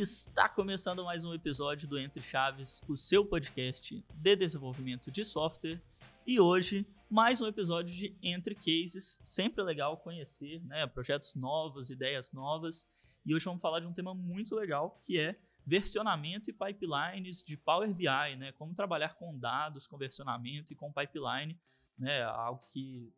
[0.00, 5.78] está começando mais um episódio do Entre Chaves, o seu podcast de desenvolvimento de software.
[6.26, 9.20] E hoje, mais um episódio de Entre Cases.
[9.22, 12.88] Sempre legal conhecer né, projetos novos, ideias novas.
[13.26, 17.58] E hoje vamos falar de um tema muito legal que é versionamento e pipelines de
[17.58, 18.52] Power BI, né?
[18.52, 21.60] Como trabalhar com dados, com versionamento e com pipeline,
[21.98, 22.22] né?
[22.22, 23.12] Algo que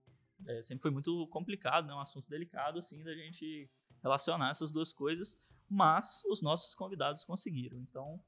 [0.48, 1.94] é, sempre foi muito complicado, né?
[1.94, 3.70] Um assunto delicado, assim, da gente
[4.02, 5.38] relacionar essas duas coisas
[5.72, 7.78] mas os nossos convidados conseguiram.
[7.80, 8.22] Então,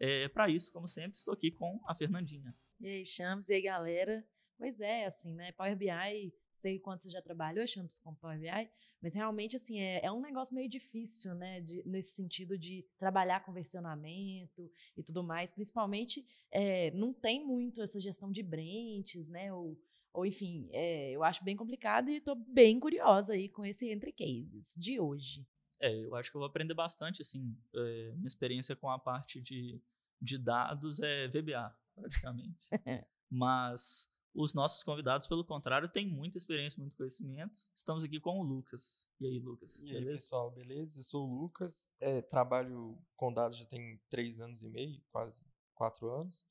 [0.00, 2.54] é, para isso, como sempre, estou aqui com a Fernandinha.
[2.80, 4.26] E aí, Champs, e aí, galera?
[4.58, 5.52] Pois é, assim, né?
[5.52, 8.70] Power BI, sei quanto você já trabalhou, Champs, com Power BI,
[9.02, 11.60] mas realmente, assim, é, é um negócio meio difícil, né?
[11.60, 15.50] De, nesse sentido de trabalhar com versionamento e tudo mais.
[15.50, 19.52] Principalmente, é, não tem muito essa gestão de branches, né?
[19.52, 19.78] Ou,
[20.12, 24.12] ou enfim, é, eu acho bem complicado e estou bem curiosa aí com esse entre
[24.12, 25.46] cases de hoje.
[25.80, 29.40] É, eu acho que eu vou aprender bastante, assim, é, minha experiência com a parte
[29.40, 29.80] de,
[30.20, 32.68] de dados é VBA, praticamente.
[33.30, 37.68] Mas os nossos convidados, pelo contrário, têm muita experiência, muito conhecimento.
[37.74, 39.08] Estamos aqui com o Lucas.
[39.18, 39.78] E aí, Lucas?
[39.78, 39.98] E beleza?
[39.98, 41.00] aí, pessoal, beleza?
[41.00, 45.42] Eu sou o Lucas, é, trabalho com dados já tem três anos e meio, quase
[45.74, 46.46] quatro anos.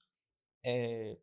[0.64, 1.20] É,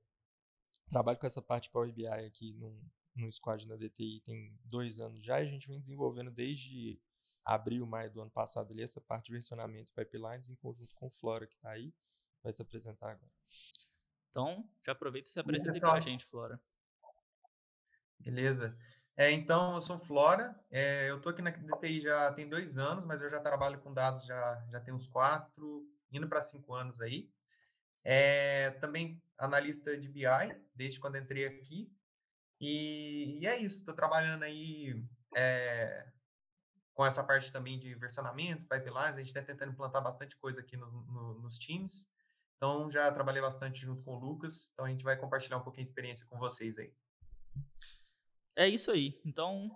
[0.88, 2.80] trabalho com essa parte Power BI aqui no,
[3.16, 7.00] no squad da DTI tem dois anos já e a gente vem desenvolvendo desde
[7.44, 11.10] abril, maio do ano passado ali, essa parte de versionamento pipelines em conjunto com o
[11.10, 11.94] Flora, que está aí,
[12.42, 13.32] vai se apresentar agora.
[14.30, 16.60] Então, já aproveita e se apresenta para a gente, Flora.
[18.18, 18.76] Beleza.
[19.16, 23.04] É, então, eu sou Flora, é, eu estou aqui na DTI já tem dois anos,
[23.04, 27.00] mas eu já trabalho com dados já, já tem uns quatro, indo para cinco anos
[27.00, 27.30] aí.
[28.04, 30.24] É, também analista de BI,
[30.74, 31.92] desde quando entrei aqui.
[32.60, 35.04] E, e é isso, estou trabalhando aí
[35.36, 36.06] é,
[36.94, 40.76] com essa parte também de versionamento, pipelines, a gente está tentando implantar bastante coisa aqui
[40.76, 42.08] no, no, nos times.
[42.56, 45.84] Então, já trabalhei bastante junto com o Lucas, então a gente vai compartilhar um pouquinho
[45.84, 46.94] de experiência com vocês aí.
[48.54, 49.20] É isso aí.
[49.24, 49.70] Então,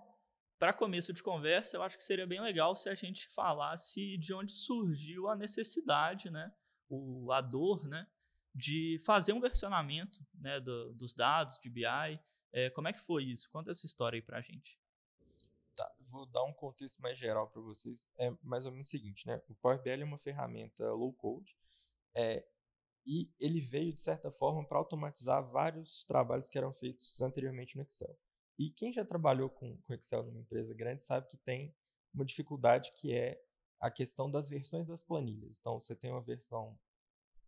[0.59, 4.33] para começo de conversa, eu acho que seria bem legal se a gente falasse de
[4.33, 6.51] onde surgiu a necessidade, né,
[6.87, 8.07] o, a dor, né,
[8.55, 12.19] de fazer um versionamento né, do, dos dados de BI.
[12.53, 13.49] É, como é que foi isso?
[13.51, 14.79] Conta essa história aí para a gente.
[15.77, 18.09] Tá, vou dar um contexto mais geral para vocês.
[18.17, 19.39] É mais ou menos o seguinte, né?
[19.47, 21.55] O Power BI é uma ferramenta low code
[22.15, 22.43] é,
[23.05, 27.83] e ele veio, de certa forma, para automatizar vários trabalhos que eram feitos anteriormente no
[27.83, 28.17] Excel.
[28.57, 31.75] E quem já trabalhou com, com Excel numa empresa grande sabe que tem
[32.11, 33.39] uma dificuldade que é
[33.79, 35.59] a questão das versões das planilhas.
[35.59, 36.75] Então, você tem uma versão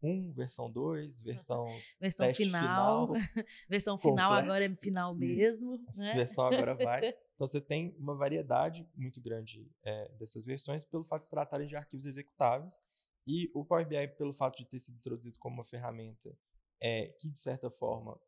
[0.03, 1.65] 1, versão 2, versão
[1.99, 3.13] versão final, final
[3.67, 6.13] versão final agora é final mesmo, né?
[6.13, 7.01] Versão agora vai.
[7.39, 11.65] Então você tem uma variedade muito grande é, dessas versões pelo fato de se tratarem
[11.65, 12.77] de arquivos executáveis
[13.25, 16.37] e o Power BI pelo fato de ter sido introduzido como uma ferramenta
[16.81, 18.19] é, que de certa forma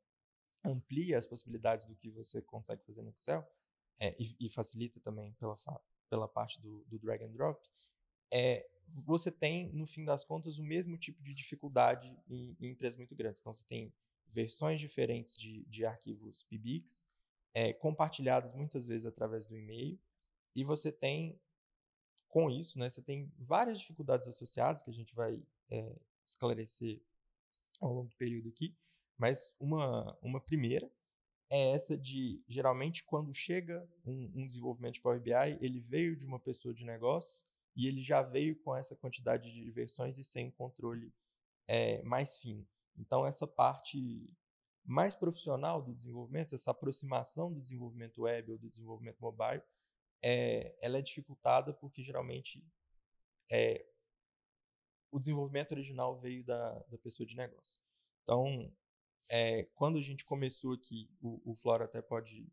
[0.64, 3.46] amplia as possibilidades do que você consegue fazer no Excel
[4.00, 5.58] é, e, e, facilita também pela,
[6.10, 7.70] pela parte do, do drag and drop,
[8.88, 13.14] você tem, no fim das contas, o mesmo tipo de dificuldade em, em empresas muito
[13.14, 13.42] grandes.
[13.42, 13.94] Então, você tem
[14.28, 17.06] versões diferentes de, de arquivos PBIX,
[17.54, 20.00] é, compartilhadas muitas vezes através do e-mail,
[20.56, 21.40] e você tem,
[22.28, 25.96] com isso, né, você tem várias dificuldades associadas que a gente vai é,
[26.26, 27.02] esclarecer
[27.80, 28.76] ao longo do período aqui,
[29.18, 30.92] mas uma, uma primeira
[31.50, 36.26] é essa de, geralmente, quando chega um, um desenvolvimento de Power BI, ele veio de
[36.26, 37.42] uma pessoa de negócio
[37.76, 41.14] e ele já veio com essa quantidade de versões e sem um controle
[41.68, 42.66] é, mais fino.
[42.98, 44.34] Então, essa parte
[44.84, 49.62] mais profissional do desenvolvimento, essa aproximação do desenvolvimento web ou do desenvolvimento mobile,
[50.24, 52.64] é, ela é dificultada porque geralmente
[53.50, 53.86] é,
[55.12, 57.82] o desenvolvimento original veio da, da pessoa de negócio.
[58.24, 58.74] Então,
[59.30, 62.48] é, quando a gente começou aqui, o, o Flora até pode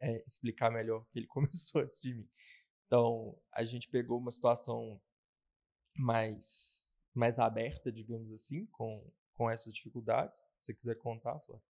[0.00, 2.28] é, explicar melhor, que ele começou antes de mim.
[2.86, 5.00] Então, a gente pegou uma situação
[5.96, 10.40] mais, mais aberta, digamos assim, com, com essas dificuldades.
[10.64, 11.62] Você quiser contar, Flávio.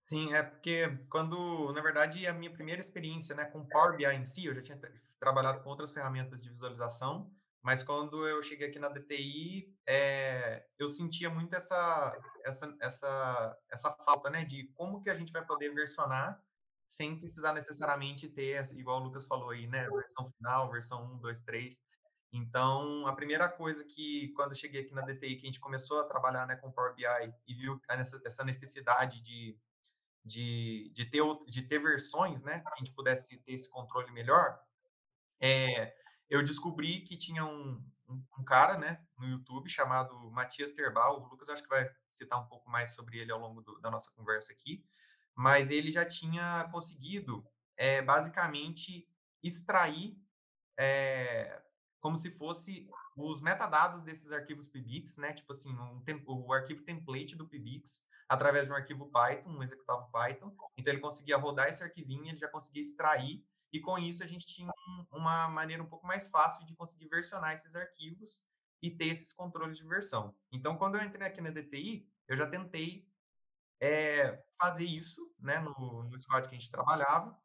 [0.00, 4.24] Sim, é porque quando, na verdade, a minha primeira experiência né, com Power BI em
[4.24, 4.80] si, eu já tinha
[5.20, 7.32] trabalhado com outras ferramentas de visualização,
[7.62, 13.92] mas quando eu cheguei aqui na DTI, é, eu sentia muito essa, essa, essa, essa
[14.04, 16.40] falta né, de como que a gente vai poder versionar
[16.86, 21.42] sem precisar necessariamente ter, igual o Lucas falou aí, né, versão final, versão 1, 2,
[21.42, 21.78] 3.
[22.32, 26.00] Então, a primeira coisa que, quando eu cheguei aqui na DTI, que a gente começou
[26.00, 27.04] a trabalhar né, com Power BI
[27.46, 29.58] e viu essa necessidade de,
[30.24, 34.60] de, de, ter, de ter versões, né, que a gente pudesse ter esse controle melhor,
[35.40, 35.94] é,
[36.28, 41.22] eu descobri que tinha um, um, um, cara, né, no YouTube chamado Matias Terbal.
[41.22, 43.90] O Lucas acho que vai citar um pouco mais sobre ele ao longo do, da
[43.90, 44.84] nossa conversa aqui,
[45.34, 47.46] mas ele já tinha conseguido,
[47.76, 49.08] é, basicamente,
[49.42, 50.18] extrair
[50.78, 51.62] é,
[52.06, 57.34] como se fosse os metadados desses arquivos PBX, né, tipo assim, um, o arquivo template
[57.34, 60.56] do PBX, através de um arquivo Python, um executável Python.
[60.76, 64.46] Então, ele conseguia rodar esse arquivinho, ele já conseguia extrair e com isso a gente
[64.46, 64.72] tinha
[65.10, 68.40] uma maneira um pouco mais fácil de conseguir versionar esses arquivos
[68.80, 70.32] e ter esses controles de versão.
[70.52, 73.04] Então, quando eu entrei aqui na DTI, eu já tentei
[73.80, 77.36] é, fazer isso, né, no, no squad que a gente trabalhava.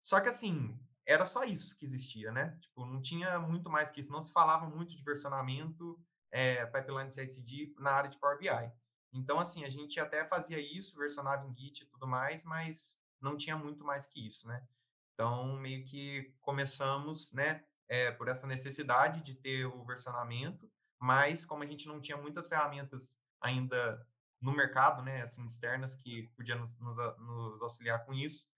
[0.00, 2.56] Só que, assim, era só isso que existia, né?
[2.60, 4.10] Tipo, não tinha muito mais que isso.
[4.10, 8.72] Não se falava muito de versionamento, é, pipeline CI/CD na área de Power BI.
[9.12, 13.36] Então, assim, a gente até fazia isso, versionava em Git e tudo mais, mas não
[13.36, 14.66] tinha muito mais que isso, né?
[15.12, 20.68] Então, meio que começamos, né, é, por essa necessidade de ter o versionamento,
[20.98, 24.04] mas como a gente não tinha muitas ferramentas ainda
[24.40, 28.48] no mercado, né, assim, externas que podiam nos, nos, nos auxiliar com isso,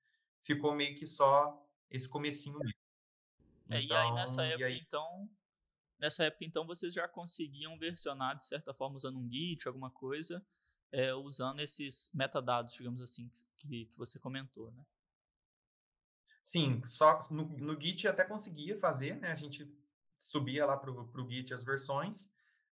[0.43, 2.81] ficou meio que só esse comecinho mesmo.
[3.69, 4.79] É, então, e aí nessa época, aí...
[4.79, 5.31] então,
[5.99, 10.45] nessa época, então, vocês já conseguiam versionar, de certa forma, usando um Git, alguma coisa,
[10.93, 14.85] é, usando esses metadados, digamos assim, que, que você comentou, né?
[16.43, 19.33] Sim, só no, no Git até conseguia fazer, né?
[19.33, 19.69] A gente
[20.17, 22.31] subia lá para o Git as versões,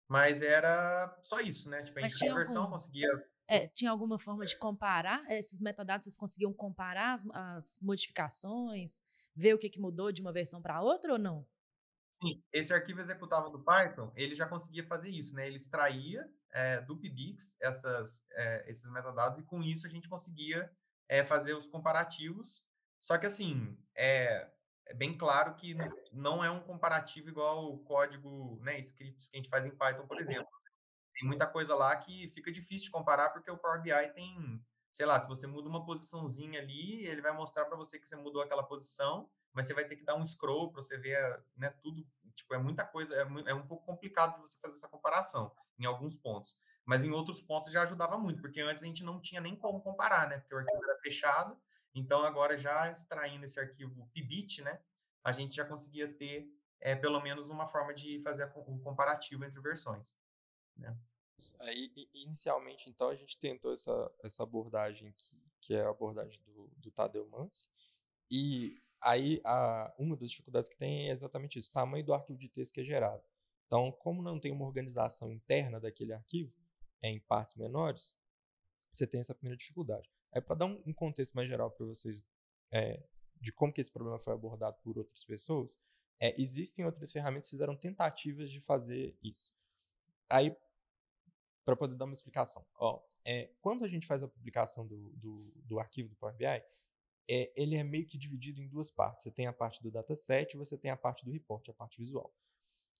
[0.07, 1.81] mas era só isso, né?
[1.81, 2.73] Tipo, a gente tinha versão, algum...
[2.73, 3.09] conseguia.
[3.47, 6.05] É, tinha alguma forma de comparar esses metadados?
[6.05, 9.01] Vocês conseguiam comparar as, as modificações,
[9.35, 11.45] ver o que, que mudou de uma versão para outra ou não?
[12.21, 15.45] Sim, esse arquivo executável do Python, ele já conseguia fazer isso, né?
[15.45, 20.71] Ele extraía é, do PBX essas, é, esses metadados e com isso a gente conseguia
[21.27, 22.65] fazer os comparativos
[23.03, 24.49] só que, assim, é,
[24.85, 25.75] é bem claro que
[26.13, 30.07] não é um comparativo igual o código, né, scripts que a gente faz em Python,
[30.07, 30.47] por exemplo.
[31.23, 34.61] Tem muita coisa lá que fica difícil de comparar porque o Power BI tem,
[34.91, 38.17] sei lá, se você muda uma posiçãozinha ali, ele vai mostrar para você que você
[38.17, 41.69] mudou aquela posição, mas você vai ter que dar um scroll para você ver, né,
[41.81, 42.05] tudo,
[42.35, 45.85] tipo, é muita coisa, é, é um pouco complicado de você fazer essa comparação em
[45.85, 46.57] alguns pontos.
[46.85, 49.79] Mas em outros pontos já ajudava muito, porque antes a gente não tinha nem como
[49.79, 50.39] comparar, né?
[50.39, 51.57] Porque o arquivo era fechado,
[51.95, 54.77] então, agora, já extraindo esse arquivo PBIT, né,
[55.23, 56.49] a gente já conseguia ter
[56.81, 60.17] é, pelo menos uma forma de fazer o comparativo entre versões.
[60.75, 60.93] Né?
[61.61, 66.67] Aí, inicialmente, então, a gente tentou essa, essa abordagem que, que é a abordagem do,
[66.77, 67.67] do Tadeu Mance,
[68.29, 72.39] e aí a, uma das dificuldades que tem é exatamente isso, o tamanho do arquivo
[72.39, 73.23] de texto que é gerado.
[73.65, 76.53] Então, como não tem uma organização interna daquele arquivo,
[77.01, 78.15] é em partes menores,
[78.91, 80.09] você tem essa primeira dificuldade.
[80.31, 82.23] É para dar um, um, contexto mais geral para vocês
[82.71, 83.03] é,
[83.41, 85.79] de como que esse problema foi abordado por outras pessoas,
[86.19, 89.53] é, existem outras ferramentas que fizeram tentativas de fazer isso.
[90.29, 90.55] Aí,
[91.63, 95.53] para poder dar uma explicação, ó, é, quando a gente faz a publicação do, do,
[95.65, 99.23] do arquivo do Power BI, é, ele é meio que dividido em duas partes.
[99.23, 101.97] Você tem a parte do dataset e você tem a parte do report, a parte
[101.97, 102.33] visual.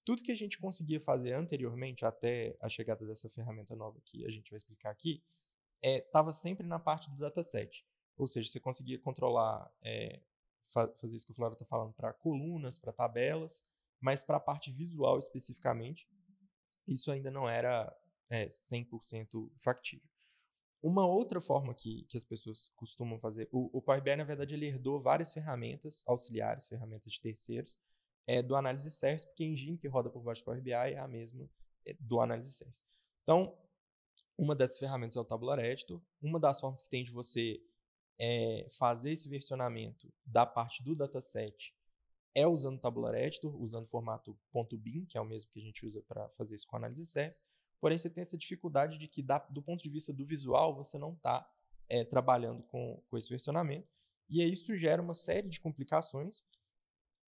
[0.05, 4.29] Tudo que a gente conseguia fazer anteriormente, até a chegada dessa ferramenta nova que a
[4.29, 5.23] gente vai explicar aqui,
[5.81, 7.85] estava é, sempre na parte do dataset.
[8.17, 10.21] Ou seja, você conseguia controlar, é,
[10.61, 13.65] fa fazer isso que o Flávio está falando, para colunas, para tabelas,
[13.99, 16.07] mas para a parte visual especificamente,
[16.87, 17.93] isso ainda não era
[18.33, 20.09] é, 100% factível.
[20.81, 24.55] Uma outra forma que, que as pessoas costumam fazer, o, o Power BI, na verdade,
[24.55, 27.77] ele herdou várias ferramentas auxiliares, ferramentas de terceiros,
[28.25, 30.97] é, do Análise Service, porque a engine que roda por baixo do Power BI é
[30.97, 31.47] a mesma
[31.85, 32.83] é, do Análise Service.
[33.21, 33.55] Então,
[34.35, 36.01] uma dessas ferramentas é o Tabular Editor.
[36.19, 37.61] Uma das formas que tem de você
[38.19, 41.73] é, fazer esse versionamento da parte do dataset
[42.33, 44.37] é usando o Tabular Editor, usando o formato
[44.79, 47.45] .bin, que é o mesmo que a gente usa para fazer isso com análise service.
[47.83, 50.97] Porém, você tem essa dificuldade de que, da, do ponto de vista do visual, você
[50.97, 51.45] não está
[51.89, 53.89] é, trabalhando com, com esse versionamento.
[54.29, 56.45] E aí isso gera uma série de complicações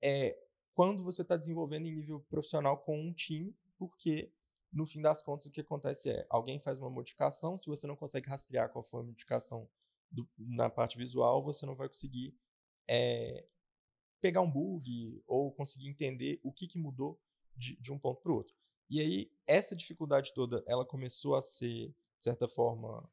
[0.01, 0.41] é,
[0.73, 4.31] quando você está desenvolvendo em nível profissional com um time, porque
[4.71, 7.97] no fim das contas, o que acontece é, alguém faz uma modificação, se você não
[7.97, 9.67] consegue rastrear qual foi a modificação
[10.09, 12.33] do, na parte visual, você não vai conseguir
[12.87, 13.45] é,
[14.21, 17.21] pegar um bug ou conseguir entender o que, que mudou
[17.57, 18.55] de, de um ponto para o outro.
[18.89, 23.09] E aí, essa dificuldade toda, ela começou a ser, de certa forma,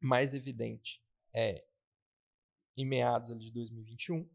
[0.00, 1.64] mais evidente é,
[2.76, 4.28] em meados de 2021.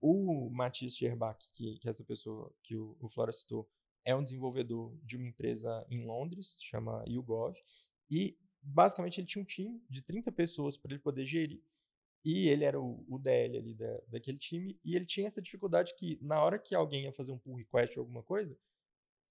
[0.00, 3.68] O Matias Scherbach, que, que essa pessoa que o, o Flora citou,
[4.04, 7.54] é um desenvolvedor de uma empresa em Londres, chama YouGov,
[8.10, 11.62] e basicamente ele tinha um time de 30 pessoas para ele poder gerir
[12.24, 15.94] E ele era o, o DL ali da, daquele time, e ele tinha essa dificuldade
[15.94, 18.58] que, na hora que alguém ia fazer um pull request ou alguma coisa,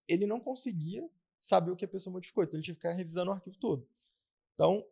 [0.08, 1.10] ele não conseguia
[1.40, 3.88] saber o que a pessoa modificou, então ele tinha que ficar revisando o arquivo todo.
[4.54, 4.86] Então,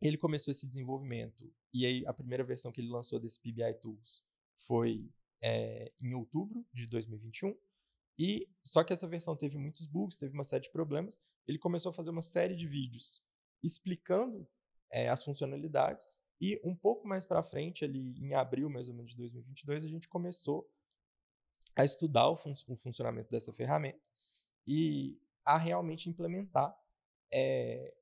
[0.00, 4.24] ele começou esse desenvolvimento, e aí a primeira versão que ele lançou desse PBI Tools
[4.56, 5.08] foi
[5.42, 7.56] é, em outubro de 2021,
[8.18, 11.90] e só que essa versão teve muitos bugs, teve uma série de problemas, ele começou
[11.90, 13.22] a fazer uma série de vídeos
[13.62, 14.48] explicando
[14.90, 16.08] é, as funcionalidades,
[16.40, 19.88] e um pouco mais para frente, ali em abril mais ou menos de 2022, a
[19.88, 20.68] gente começou
[21.76, 24.09] a estudar o, fun o funcionamento dessa ferramenta
[24.72, 26.72] e a realmente implementar
[27.32, 27.92] é,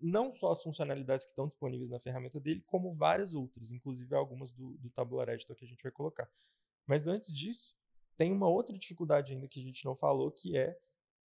[0.00, 4.50] não só as funcionalidades que estão disponíveis na ferramenta dele, como várias outras, inclusive algumas
[4.50, 6.28] do, do Tabular Editor que a gente vai colocar.
[6.84, 7.76] Mas antes disso,
[8.16, 10.76] tem uma outra dificuldade ainda que a gente não falou, que é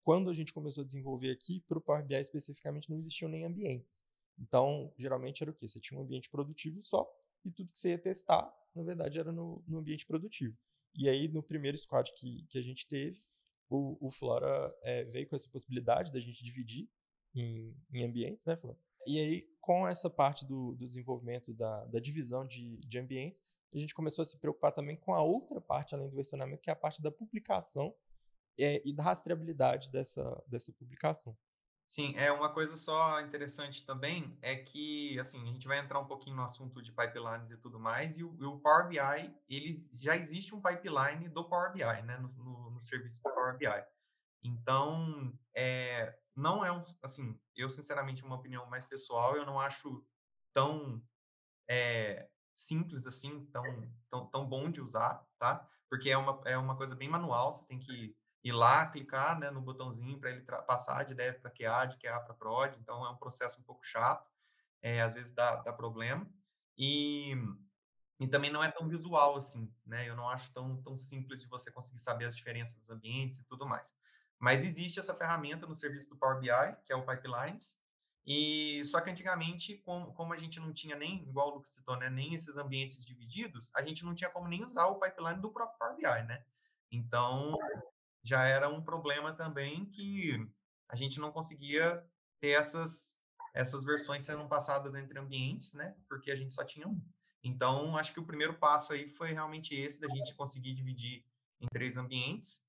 [0.04, 3.44] quando a gente começou a desenvolver aqui, para o Power BI especificamente, não existiam nem
[3.44, 4.04] ambientes.
[4.38, 5.66] Então, geralmente era o quê?
[5.66, 7.12] Você tinha um ambiente produtivo só
[7.44, 10.56] e tudo que você ia testar, na verdade, era no, no ambiente produtivo.
[10.94, 13.20] E aí, no primeiro squad que, que a gente teve,
[13.72, 16.88] o, o Flora é, veio com essa possibilidade da gente dividir
[17.34, 18.78] em, em ambientes, né, Flora?
[19.06, 23.42] E aí, com essa parte do, do desenvolvimento da, da divisão de, de ambientes,
[23.74, 26.70] a gente começou a se preocupar também com a outra parte, além do versionamento, que
[26.70, 27.94] é a parte da publicação
[28.58, 31.36] é, e da rastreabilidade dessa, dessa publicação.
[31.92, 36.06] Sim, é uma coisa só interessante também é que assim a gente vai entrar um
[36.06, 40.16] pouquinho no assunto de pipelines e tudo mais e o, o Power BI eles já
[40.16, 43.84] existe um pipeline do Power BI, né, no, no, no serviço do Power BI.
[44.42, 50.02] Então, é, não é um assim, eu sinceramente uma opinião mais pessoal, eu não acho
[50.54, 50.98] tão
[51.68, 53.64] é, simples assim, tão,
[54.08, 55.68] tão tão bom de usar, tá?
[55.90, 59.50] Porque é uma é uma coisa bem manual, você tem que ir lá, clicar né,
[59.50, 63.10] no botãozinho para ele passar de dev para QA, de QA para prod, então é
[63.10, 64.28] um processo um pouco chato,
[64.80, 66.28] é, às vezes dá, dá problema,
[66.76, 67.36] e,
[68.18, 71.48] e também não é tão visual assim, né, eu não acho tão, tão simples de
[71.48, 73.94] você conseguir saber as diferenças dos ambientes e tudo mais.
[74.40, 77.80] Mas existe essa ferramenta no serviço do Power BI, que é o Pipelines,
[78.26, 81.96] e só que antigamente, como, como a gente não tinha nem, igual o Lucas citou,
[81.96, 85.50] né, nem esses ambientes divididos, a gente não tinha como nem usar o pipeline do
[85.50, 86.44] próprio Power BI, né?
[86.90, 87.56] Então,
[88.22, 90.36] já era um problema também que
[90.88, 92.04] a gente não conseguia
[92.40, 93.16] ter essas,
[93.54, 95.96] essas versões sendo passadas entre ambientes, né?
[96.08, 97.00] Porque a gente só tinha um.
[97.42, 101.24] Então, acho que o primeiro passo aí foi realmente esse, da gente conseguir dividir
[101.60, 102.64] em três ambientes.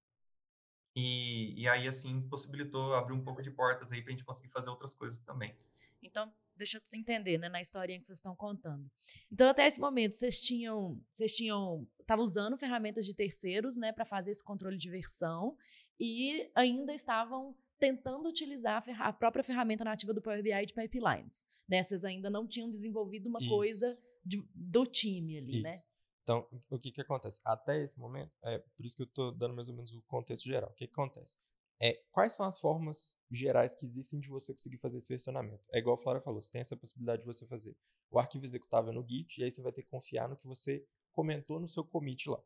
[0.96, 4.52] E, e aí, assim, possibilitou abrir um pouco de portas aí para a gente conseguir
[4.52, 5.56] fazer outras coisas também.
[6.02, 8.90] Então, deixa eu entender, né, na historinha que vocês estão contando.
[9.32, 14.06] Então, até esse momento, vocês tinham, vocês tinham, estavam usando ferramentas de terceiros, né, para
[14.06, 15.56] fazer esse controle de versão
[16.00, 21.46] e ainda estavam tentando utilizar a, a, própria ferramenta nativa do Power BI de pipelines.
[21.68, 21.84] Né?
[21.84, 23.50] Vocês ainda não tinham desenvolvido uma isso.
[23.50, 25.72] coisa de, do time ali, né?
[25.72, 25.84] isso.
[25.84, 25.94] né?
[26.24, 27.42] Então, o que que acontece?
[27.44, 30.46] Até esse momento, é por isso que eu estou dando mais ou menos o contexto
[30.46, 30.70] geral.
[30.70, 31.36] O que, que acontece?
[31.86, 35.66] É, quais são as formas gerais que existem de você conseguir fazer esse versionamento?
[35.70, 37.76] É igual a Flora falou, você tem essa possibilidade de você fazer
[38.10, 40.86] o arquivo executável no Git, e aí você vai ter que confiar no que você
[41.12, 42.42] comentou no seu commit lá.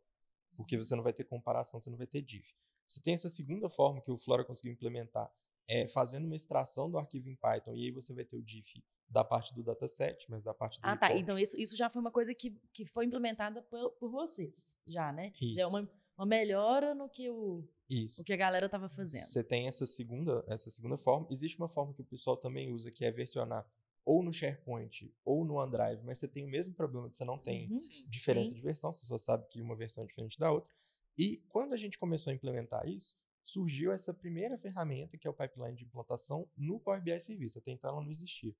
[0.55, 2.51] Porque você não vai ter comparação, você não vai ter diff.
[2.87, 5.31] Você tem essa segunda forma que o Flora conseguiu implementar,
[5.67, 8.83] é fazendo uma extração do arquivo em Python, e aí você vai ter o diff
[9.07, 11.11] da parte do dataset, mas da parte do Ah, report.
[11.11, 11.15] tá.
[11.15, 15.13] Então isso, isso já foi uma coisa que, que foi implementada por, por vocês, já,
[15.13, 15.31] né?
[15.39, 15.53] Isso.
[15.53, 18.21] Já é uma, uma melhora no que o isso.
[18.21, 19.23] O que a galera estava fazendo.
[19.23, 21.25] Você tem essa segunda, essa segunda forma.
[21.29, 23.65] Existe uma forma que o pessoal também usa, que é versionar
[24.03, 27.37] ou no SharePoint ou no OneDrive, mas você tem o mesmo problema que você não
[27.37, 27.77] tem uhum.
[28.07, 28.55] diferença Sim.
[28.55, 30.71] de versão, você só sabe que uma versão é diferente da outra.
[31.17, 35.33] E quando a gente começou a implementar isso, surgiu essa primeira ferramenta, que é o
[35.33, 37.57] pipeline de implantação, no Power BI Service.
[37.57, 38.55] Até então ela não existia.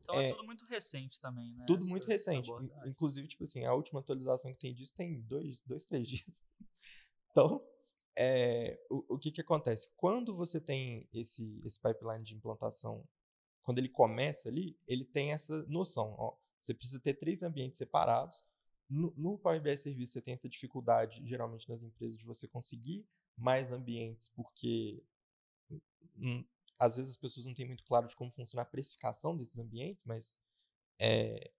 [0.00, 1.64] Então é, é tudo muito recente também, né?
[1.66, 2.50] Tudo essa, muito recente.
[2.86, 6.42] Inclusive, tipo assim, a última atualização que tem disso tem dois, dois três dias.
[7.36, 7.62] Então,
[8.16, 9.90] é, o, o que, que acontece?
[9.94, 13.06] Quando você tem esse, esse pipeline de implantação,
[13.62, 16.14] quando ele começa ali, ele tem essa noção.
[16.16, 18.42] Ó, você precisa ter três ambientes separados.
[18.88, 23.06] No, no Power BI Serviço, você tem essa dificuldade, geralmente nas empresas, de você conseguir
[23.36, 25.04] mais ambientes, porque
[26.16, 26.42] hum,
[26.78, 30.04] às vezes as pessoas não têm muito claro de como funciona a precificação desses ambientes,
[30.06, 30.40] mas
[30.98, 31.50] é,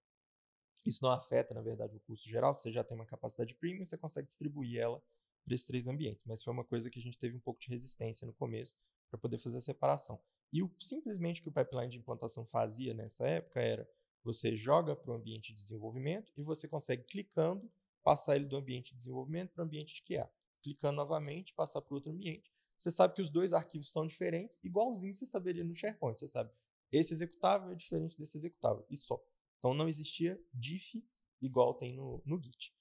[0.84, 2.55] isso não afeta, na verdade, o custo geral.
[2.55, 5.03] Você já tem uma capacidade premium, você consegue distribuir ela
[5.47, 6.25] para esses três ambientes.
[6.25, 8.75] Mas foi uma coisa que a gente teve um pouco de resistência no começo
[9.09, 10.19] para poder fazer a separação.
[10.51, 13.89] E o, simplesmente o que o pipeline de implantação fazia nessa época era
[14.25, 17.71] você joga para o ambiente de desenvolvimento e você consegue, clicando,
[18.03, 20.29] passar ele do ambiente de desenvolvimento para o ambiente de QA.
[20.61, 22.51] Clicando novamente, passar para outro ambiente.
[22.77, 26.19] Você sabe que os dois arquivos são diferentes, igualzinho você saberia no SharePoint.
[26.19, 26.51] Você sabe,
[26.91, 29.23] esse executável é diferente desse executável, e só.
[29.59, 31.01] Então não existia diff
[31.41, 32.75] igual tem no, no Git.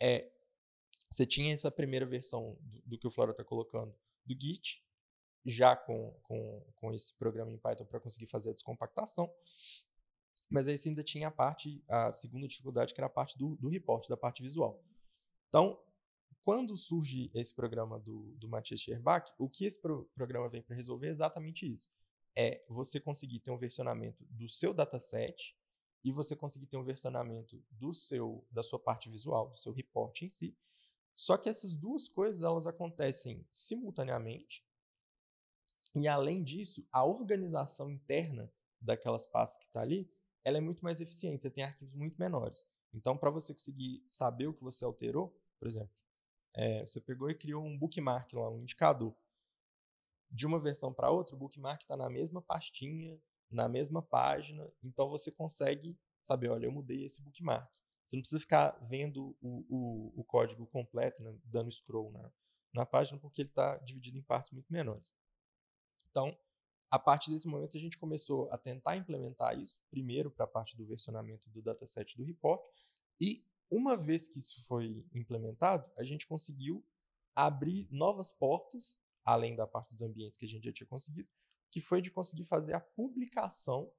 [0.00, 0.30] É,
[1.10, 3.94] você tinha essa primeira versão do, do que o Flora está colocando
[4.24, 4.84] do Git,
[5.44, 9.32] já com, com, com esse programa em Python para conseguir fazer a descompactação.
[10.48, 13.56] Mas aí você ainda tinha a parte, a segunda dificuldade, que era a parte do,
[13.56, 14.82] do report, da parte visual.
[15.48, 15.80] Então,
[16.44, 20.76] quando surge esse programa do, do Matthias Scherbach, o que esse pro, programa vem para
[20.76, 21.90] resolver é exatamente isso.
[22.36, 25.56] É você conseguir ter um versionamento do seu dataset
[26.04, 30.22] e você conseguir ter um versionamento do seu, da sua parte visual, do seu report
[30.22, 30.56] em si.
[31.16, 34.62] Só que essas duas coisas elas acontecem simultaneamente.
[35.94, 40.08] E além disso, a organização interna daquelas pastas que está ali,
[40.44, 41.42] ela é muito mais eficiente.
[41.42, 42.70] Você tem arquivos muito menores.
[42.92, 45.94] Então, para você conseguir saber o que você alterou, por exemplo,
[46.54, 49.14] é, você pegou e criou um bookmark lá, um indicador.
[50.30, 53.18] De uma versão para outra, o bookmark está na mesma pastinha,
[53.50, 57.70] na mesma página, então você consegue saber, olha, eu mudei esse bookmark.
[58.06, 62.30] Você não precisa ficar vendo o, o, o código completo, né, dando scroll na,
[62.72, 65.12] na página, porque ele está dividido em partes muito menores.
[66.08, 66.38] Então,
[66.88, 70.76] a partir desse momento, a gente começou a tentar implementar isso, primeiro para a parte
[70.76, 72.62] do versionamento do dataset do report,
[73.20, 76.86] e uma vez que isso foi implementado, a gente conseguiu
[77.34, 81.28] abrir novas portas, além da parte dos ambientes que a gente já tinha conseguido,
[81.72, 83.90] que foi de conseguir fazer a publicação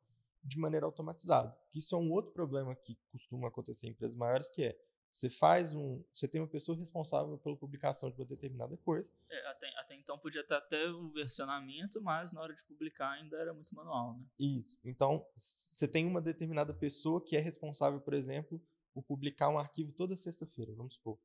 [0.48, 1.56] de maneira automatizada.
[1.74, 4.80] Isso é um outro problema que costuma acontecer em empresas maiores, que é
[5.12, 6.04] você faz um.
[6.14, 9.12] Você tem uma pessoa responsável pela publicação de uma determinada coisa.
[9.30, 13.36] É, até, até, então podia ter até o versionamento, mas na hora de publicar ainda
[13.38, 14.24] era muito manual, né?
[14.38, 14.80] Isso.
[14.86, 18.62] Então, você tem uma determinada pessoa que é responsável, por exemplo,
[18.94, 21.20] por publicar um arquivo toda sexta-feira, vamos supor.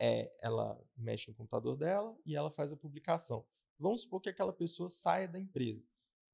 [0.00, 3.46] É, ela mexe no computador dela e ela faz a publicação.
[3.78, 5.86] Vamos supor que aquela pessoa saia da empresa.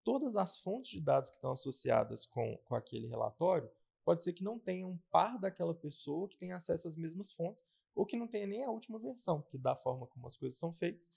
[0.07, 3.69] Todas as fontes de dados que estão associadas com, com aquele relatório,
[4.05, 7.67] pode ser que não tenham um par daquela pessoa que tenha acesso às mesmas fontes,
[7.93, 10.73] ou que não tenha nem a última versão, porque da forma como as coisas são
[10.73, 11.11] feitas,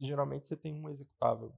[0.00, 1.56] geralmente você tem um executável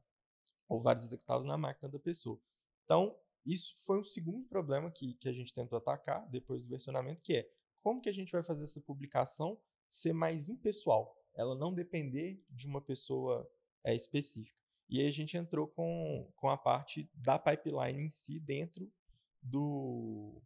[0.68, 2.38] ou vários executáveis na máquina da pessoa.
[2.84, 7.22] Então, isso foi um segundo problema que, que a gente tentou atacar depois do versionamento,
[7.22, 9.58] que é como que a gente vai fazer essa publicação
[9.88, 13.50] ser mais impessoal, ela não depender de uma pessoa
[13.82, 14.59] é, específica.
[14.90, 18.92] E aí a gente entrou com, com a parte da pipeline em si dentro
[19.40, 20.42] do,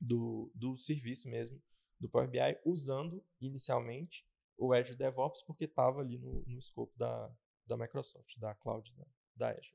[0.00, 1.62] do, do serviço mesmo
[2.00, 4.26] do Power BI, usando inicialmente
[4.56, 7.30] o Azure DevOps, porque estava ali no, no escopo da,
[7.66, 9.04] da Microsoft, da cloud da,
[9.36, 9.74] da Azure.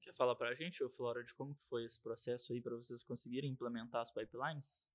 [0.00, 2.76] Quer falar para a gente, ô Flora, de como que foi esse processo aí para
[2.76, 4.88] vocês conseguirem implementar as pipelines?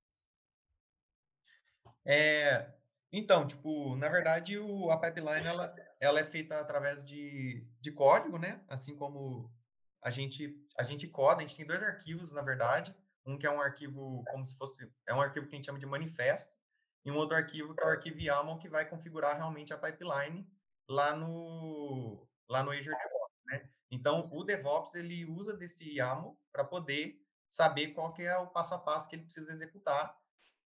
[2.05, 2.73] É,
[3.15, 8.39] então, tipo, na verdade, o, a pipeline ela, ela é feita através de, de código,
[8.39, 8.59] né?
[8.67, 9.53] Assim como
[10.01, 13.51] a gente a gente coda, a gente tem dois arquivos, na verdade, um que é
[13.51, 16.57] um arquivo como se fosse é um arquivo que a gente chama de manifesto
[17.05, 20.49] e um outro arquivo que é o arquivo YAML que vai configurar realmente a pipeline
[20.89, 23.69] lá no lá no Azure DevOps, né?
[23.91, 28.73] Então, o DevOps ele usa desse YAML para poder saber qual que é o passo
[28.73, 30.17] a passo que ele precisa executar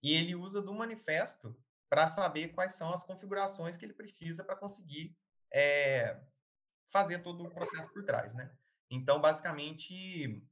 [0.02, 1.56] e ele usa do manifesto
[1.88, 5.16] para saber quais são as configurações que ele precisa para conseguir
[5.52, 6.20] é,
[6.90, 8.50] fazer todo o processo por trás, né?
[8.90, 10.42] Então, basicamente,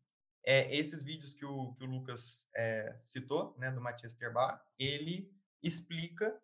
[0.45, 5.33] é, esses vídeos que o, que o Lucas é, citou, né, do Matias Terbar, ele
[5.63, 6.41] explica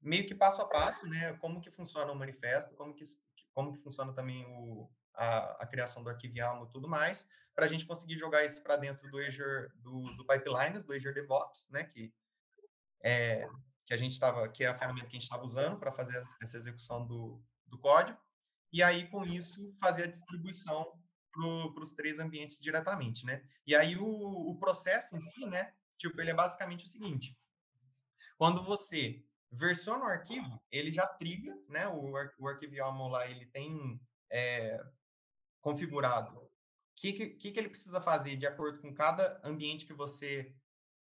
[0.00, 3.04] meio que passo a passo, né, como que funciona o manifesto, como que
[3.52, 7.66] como que funciona também o, a, a criação do arquivo YAML e tudo mais, para
[7.66, 11.68] a gente conseguir jogar isso para dentro do Azure, do, do Pipelines, do Azure DevOps,
[11.70, 12.14] né, que
[13.02, 13.48] é,
[13.86, 16.20] que a gente estava, que é a ferramenta que a gente estava usando para fazer
[16.42, 18.18] essa execução do, do código,
[18.72, 20.92] e aí com isso fazer a distribuição
[21.32, 23.42] para os três ambientes diretamente, né?
[23.66, 27.38] E aí o, o processo em si, né, tipo, ele é basicamente o seguinte,
[28.36, 31.88] quando você Versiona o arquivo, ele já triga, né?
[31.88, 33.98] O, o arquivo YAML lá, ele tem
[34.30, 34.78] é,
[35.60, 36.50] configurado o
[36.94, 40.54] que, que, que ele precisa fazer de acordo com cada ambiente que você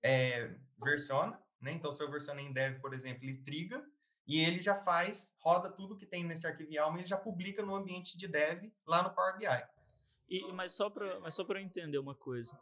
[0.01, 0.53] é,
[0.83, 1.71] versiona, né?
[1.71, 3.83] Então, se eu versiono em dev, por exemplo, ele triga
[4.27, 7.63] e ele já faz, roda tudo que tem nesse arquivo YAML e ele já publica
[7.63, 9.45] no ambiente de dev lá no Power BI.
[10.29, 12.57] E, mas só para eu entender uma coisa,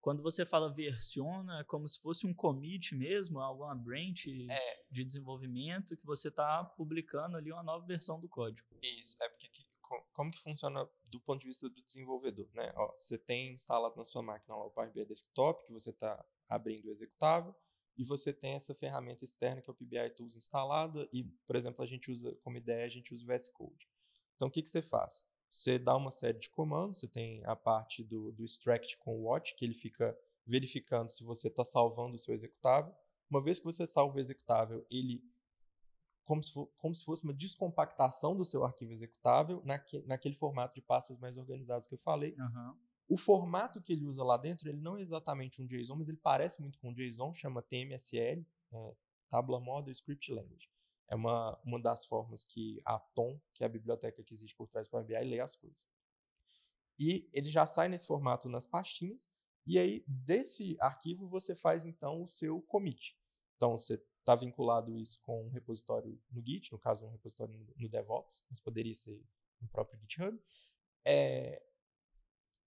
[0.00, 4.82] quando você fala versiona, é como se fosse um commit mesmo, alguma branch é.
[4.90, 8.66] de desenvolvimento que você está publicando ali uma nova versão do código.
[8.82, 9.64] Isso, é porque que,
[10.12, 12.72] como que funciona do ponto de vista do desenvolvedor, né?
[12.76, 16.24] Ó, você tem instalado na sua máquina lá o Power BI Desktop, que você está
[16.48, 17.54] abrindo o executável,
[17.96, 21.82] e você tem essa ferramenta externa que é o PBI Tools instalada, e, por exemplo,
[21.82, 23.88] a gente usa, como ideia, a gente usa o VS Code.
[24.34, 25.24] Então, o que, que você faz?
[25.50, 29.24] Você dá uma série de comandos, você tem a parte do, do extract com o
[29.24, 32.94] watch, que ele fica verificando se você está salvando o seu executável.
[33.28, 35.22] Uma vez que você salva o executável, ele
[36.24, 40.74] como se, for, como se fosse uma descompactação do seu arquivo executável naque, naquele formato
[40.74, 42.34] de pastas mais organizados que eu falei.
[42.38, 42.76] Uhum.
[43.12, 46.16] O formato que ele usa lá dentro, ele não é exatamente um JSON, mas ele
[46.16, 48.96] parece muito com um JSON, chama TMSL, é,
[49.28, 50.70] Tabula Model Script Language.
[51.10, 54.66] É uma, uma das formas que a Tom, que é a biblioteca que existe por
[54.66, 55.86] trás do Power BI, lê as coisas.
[56.98, 59.28] E ele já sai nesse formato nas pastinhas,
[59.66, 63.14] e aí desse arquivo você faz então o seu commit.
[63.56, 67.88] Então você está vinculado isso com um repositório no Git, no caso um repositório no,
[67.90, 69.22] DevOps, mas poderia ser
[69.60, 70.42] no próprio GitHub.
[71.04, 71.62] É,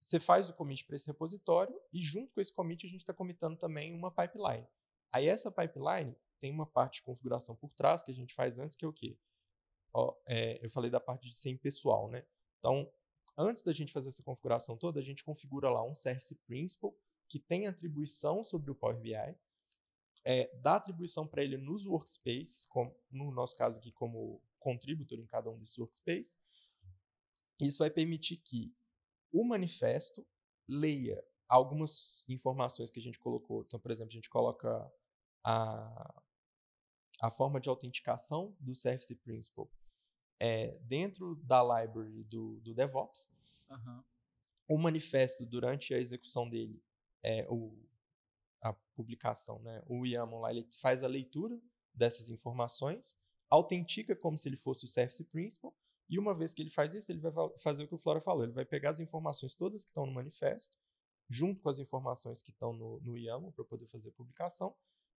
[0.06, 3.12] você faz o commit para esse repositório e junto com esse commit a gente está
[3.12, 4.64] comitando também uma pipeline.
[5.10, 8.76] Aí essa pipeline tem uma parte de configuração por trás que a gente faz antes,
[8.76, 9.18] que é o quê?
[9.92, 12.24] Ó, é, eu falei da parte de ser pessoal, né?
[12.60, 12.88] Então,
[13.36, 16.96] antes da gente fazer essa configuração toda, a gente configura lá um Service Principal
[17.28, 19.12] que tem atribuição sobre o Power BI,
[20.24, 25.26] é, dá atribuição para ele nos workspaces, como, no nosso caso aqui como contributor em
[25.26, 26.38] cada um desses workspaces.
[27.58, 28.72] Isso vai permitir que
[29.32, 30.26] o manifesto
[30.68, 33.62] leia algumas informações que a gente colocou.
[33.62, 34.92] Então, por exemplo, a gente coloca
[35.44, 36.22] a,
[37.20, 39.70] a forma de autenticação do Service Principal
[40.38, 43.30] é, dentro da library do, do DevOps.
[43.70, 44.02] Uhum.
[44.68, 46.82] O manifesto, durante a execução dele,
[47.22, 47.72] é, o,
[48.60, 51.60] a publicação, né, o YAML lá, ele faz a leitura
[51.94, 53.16] dessas informações,
[53.48, 55.74] autentica como se ele fosse o Service Principal,
[56.08, 58.44] e uma vez que ele faz isso, ele vai fazer o que o Flora falou,
[58.44, 60.76] ele vai pegar as informações todas que estão no manifesto,
[61.28, 64.74] junto com as informações que estão no, no YAML para poder fazer a publicação,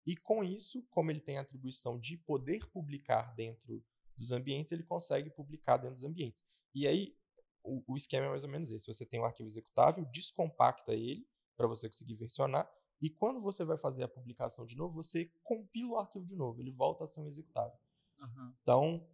[0.06, 3.84] e com isso, como ele tem a atribuição de poder publicar dentro
[4.16, 6.46] dos ambientes, ele consegue publicar dentro dos ambientes.
[6.74, 7.14] E aí,
[7.62, 8.88] o, o esquema é mais ou menos esse.
[8.88, 12.72] Você tem um arquivo executável, descompacta ele para você conseguir versionar,
[13.02, 16.62] e quando você vai fazer a publicação de novo, você compila o arquivo de novo,
[16.62, 17.78] ele volta a ser um executável.
[18.20, 18.54] Uhum.
[18.62, 19.08] Então,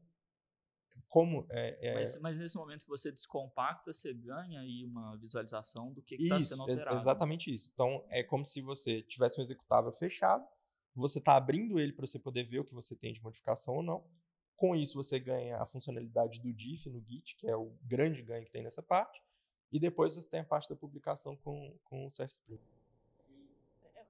[1.13, 1.93] como é, é...
[1.93, 6.41] Mas, mas, nesse momento que você descompacta, você ganha aí uma visualização do que está
[6.41, 6.97] sendo alterado.
[6.97, 7.69] exatamente isso.
[7.71, 10.43] Então, é como se você tivesse um executável fechado,
[10.95, 13.83] você está abrindo ele para você poder ver o que você tem de modificação ou
[13.83, 14.03] não.
[14.55, 18.43] Com isso, você ganha a funcionalidade do diff no Git, que é o grande ganho
[18.43, 19.21] que tem nessa parte.
[19.71, 22.41] E depois você tem a parte da publicação com, com o Surface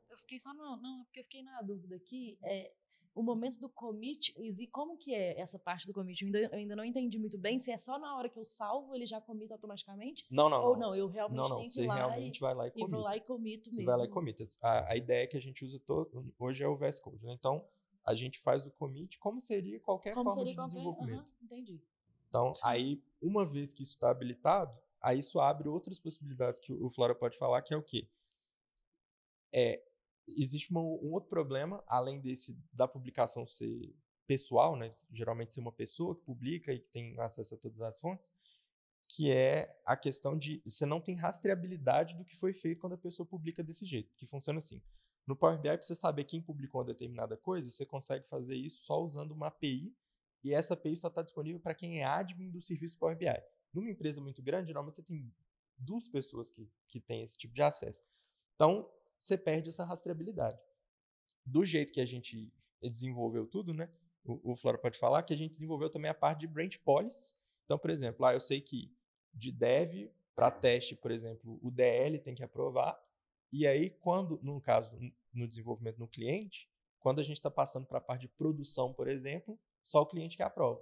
[0.10, 2.38] Eu fiquei só no, não, porque eu fiquei na dúvida aqui.
[2.42, 2.72] É,
[3.16, 6.22] o momento do commit, e como que é essa parte do commit?
[6.22, 8.46] Eu ainda, eu ainda, não entendi muito bem se é só na hora que eu
[8.46, 10.26] salvo ele já comita automaticamente?
[10.32, 10.64] Não, não.
[10.64, 12.72] Ou não, eu realmente não, não, tenho que ir lá realmente e, vai lá e,
[12.76, 13.92] e vou lá e comito você mesmo.
[13.92, 14.44] vai lá e comita.
[14.62, 17.34] A, a ideia que a gente usa todo, hoje é o VS Code, né?
[17.34, 17.64] Então,
[18.04, 21.30] a gente faz o commit como seria qualquer como forma seria de qualquer, desenvolvimento.
[21.30, 21.82] Uh -huh, entendi.
[22.30, 22.62] Então, Sim.
[22.64, 27.14] aí, uma vez que isso está habilitado, aí isso abre outras possibilidades que o Flora
[27.14, 28.10] pode falar, que é o quê?
[29.54, 29.84] É,
[30.28, 34.92] existe uma, um outro problema, além desse da publicação ser pessoal, né?
[35.12, 38.32] geralmente ser uma pessoa que publica e que tem acesso a todas as fontes,
[39.08, 42.98] que é a questão de você não tem rastreabilidade do que foi feito quando a
[42.98, 44.82] pessoa publica desse jeito, que funciona assim.
[45.26, 48.84] No Power BI, para você saber quem publicou uma determinada coisa, você consegue fazer isso
[48.84, 49.96] só usando uma API,
[50.44, 53.28] e essa API só está disponível para quem é admin do serviço Power BI.
[53.74, 55.34] Numa empresa muito grande, geralmente você tem
[55.78, 58.04] duas pessoas que, que têm esse tipo de acesso.
[58.56, 58.90] Então,
[59.24, 60.60] você perde essa rastreabilidade.
[61.46, 63.90] Do jeito que a gente desenvolveu tudo, né?
[64.24, 67.38] O, o Flora pode falar que a gente desenvolveu também a parte de branch policies.
[67.66, 68.94] Então, por exemplo, lá eu sei que
[69.34, 73.00] de dev para teste, por exemplo, o DL tem que aprovar.
[73.52, 74.92] E aí, quando, no caso,
[75.32, 79.08] no desenvolvimento no cliente, quando a gente está passando para a parte de produção, por
[79.08, 80.82] exemplo, só o cliente que aprova.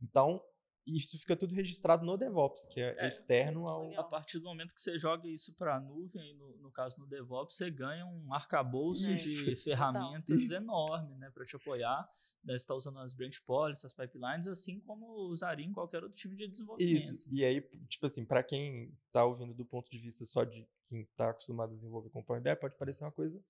[0.00, 0.42] Então,
[0.86, 3.92] isso fica tudo registrado no DevOps, que é, é externo ao.
[3.98, 7.06] A partir do momento que você joga isso para a nuvem, no, no, caso no
[7.06, 9.44] DevOps, você ganha um arcabouço isso.
[9.44, 10.54] de ferramentas isso.
[10.54, 12.04] enorme né, para te apoiar.
[12.04, 16.36] Você está usando as branch policies, as pipelines, assim como usaria em qualquer outro time
[16.36, 16.96] de desenvolvimento.
[16.96, 17.20] Isso.
[17.32, 21.00] E aí, tipo assim, para quem está ouvindo do ponto de vista só de quem
[21.00, 23.42] está acostumado a desenvolver com Power BI, pode parecer uma coisa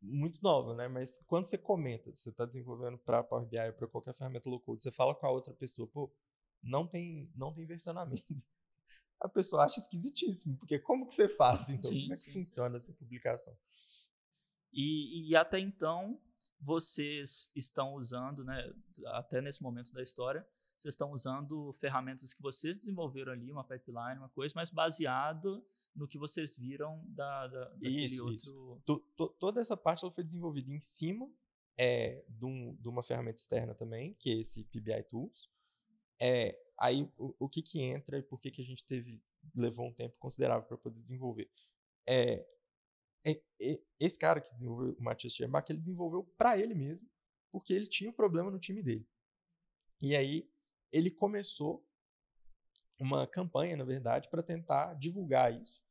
[0.00, 0.88] muito nova, né?
[0.88, 4.60] Mas quando você comenta, você está desenvolvendo para Power BI ou para qualquer ferramenta low
[4.60, 6.10] code, você fala com a outra pessoa, pô,
[6.62, 8.24] não tem, não tem versionamento.
[9.20, 11.68] A pessoa acha esquisitíssimo, porque como que você faz?
[11.70, 12.32] Então, sim, como é que sim.
[12.32, 13.56] funciona essa publicação?
[14.72, 16.20] E, e até então,
[16.60, 18.72] vocês estão usando, né,
[19.06, 20.46] até nesse momento da história,
[20.78, 26.06] vocês estão usando ferramentas que vocês desenvolveram ali, uma pipeline, uma coisa, mas baseado no
[26.06, 28.36] que vocês viram da, da daquele isso, outro.
[28.36, 28.82] Isso.
[28.86, 31.28] To, to, toda essa parte ela foi desenvolvida em cima
[31.76, 35.50] é, de, um, de, uma ferramenta externa também, que é esse PBI Tools.
[36.20, 39.22] É, aí o, o, que que entra e por que que a gente teve
[39.54, 41.50] levou um tempo considerável para poder desenvolver?
[42.06, 42.46] É,
[43.98, 47.08] esse cara que desenvolveu o Matthias Scherbach, ele desenvolveu para ele mesmo,
[47.50, 49.06] porque ele tinha um problema no time dele.
[50.00, 50.48] E aí
[50.92, 51.84] ele começou
[52.98, 55.82] uma campanha, na verdade, para tentar divulgar isso.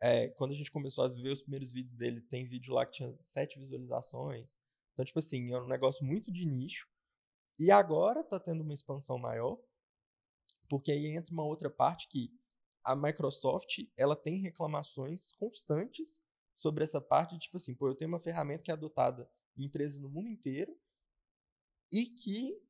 [0.00, 2.92] É, quando a gente começou a ver os primeiros vídeos dele, tem vídeo lá que
[2.92, 4.58] tinha sete visualizações.
[4.92, 6.88] Então, tipo assim, é um negócio muito de nicho.
[7.58, 9.58] E agora tá tendo uma expansão maior,
[10.68, 12.32] porque aí entra uma outra parte que
[12.82, 16.22] a Microsoft, ela tem reclamações constantes
[16.54, 20.00] sobre essa parte, tipo assim, pô, eu tenho uma ferramenta que é adotada em empresas
[20.00, 20.76] no mundo inteiro
[21.92, 22.60] e que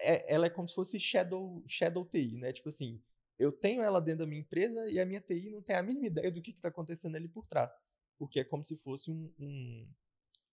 [0.00, 2.52] é, ela é como se fosse Shadow, Shadow TI, né?
[2.52, 3.02] Tipo assim,
[3.38, 6.06] eu tenho ela dentro da minha empresa e a minha TI não tem a mínima
[6.06, 7.72] ideia do que está acontecendo ali por trás.
[8.18, 9.88] Porque é como se fosse um, um,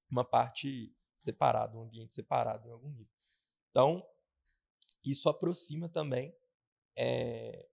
[0.10, 3.14] uma parte separada, um ambiente separado em algum nível.
[3.74, 4.08] Então,
[5.04, 6.32] isso aproxima também
[6.96, 7.68] é,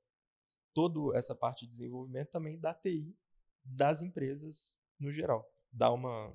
[0.73, 3.15] toda essa parte de desenvolvimento também da TI
[3.63, 5.47] das empresas no geral.
[5.71, 6.35] Dá uma,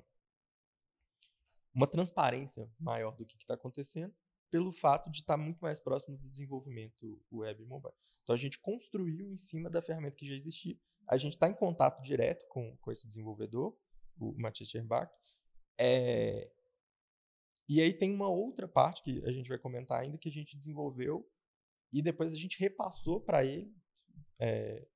[1.74, 4.14] uma transparência maior do que está acontecendo
[4.52, 7.94] pelo fato de estar tá muito mais próximo do desenvolvimento web e mobile.
[8.22, 10.78] Então a gente construiu em cima da ferramenta que já existia.
[11.08, 13.76] A gente está em contato direto com, com esse desenvolvedor,
[14.16, 15.12] o Matthias Scherbach.
[15.76, 16.52] É...
[17.68, 20.56] E aí tem uma outra parte que a gente vai comentar ainda que a gente
[20.56, 21.28] desenvolveu
[21.92, 23.74] e depois a gente repassou para ele,
[24.38, 24.86] é...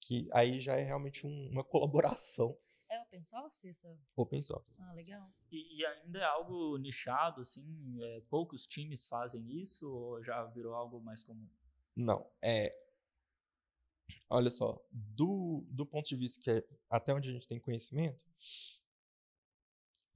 [0.00, 2.56] que aí já é realmente um, uma colaboração
[2.88, 3.98] é open source essa?
[4.14, 4.80] Open source.
[4.80, 5.32] Ah, legal.
[5.50, 7.98] E, e ainda é algo nichado, assim?
[8.00, 11.48] É, poucos times fazem isso ou já virou algo mais comum?
[11.96, 12.30] Não.
[12.42, 12.72] É.
[14.30, 18.24] Olha só, do, do ponto de vista que é até onde a gente tem conhecimento,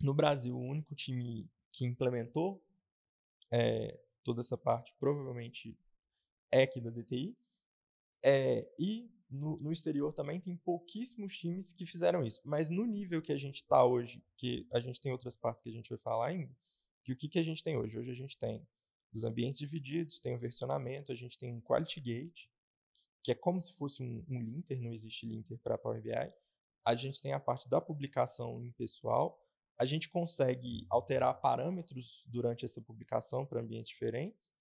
[0.01, 2.63] no Brasil, o único time que implementou
[3.51, 5.77] é, toda essa parte provavelmente
[6.51, 7.37] é aqui da DTI.
[8.23, 12.41] É, e no, no, exterior também tem pouquíssimos times que fizeram isso.
[12.45, 15.69] Mas no nível que a gente está hoje, que a gente tem outras partes que
[15.69, 16.55] a gente vai falar ainda,
[17.05, 17.99] que o que, que a gente tem hoje?
[17.99, 18.67] Hoje a gente tem
[19.13, 22.47] os ambientes divididos, tem o versionamento, a gente tem um Quality Gate,
[23.23, 26.33] que é como se fosse um, um linter, não existe linter para Power BI.
[26.85, 29.41] A gente tem a parte da publicação em pessoal,
[29.81, 34.53] a gente consegue alterar parâmetros durante essa publicação para ambientes diferentes.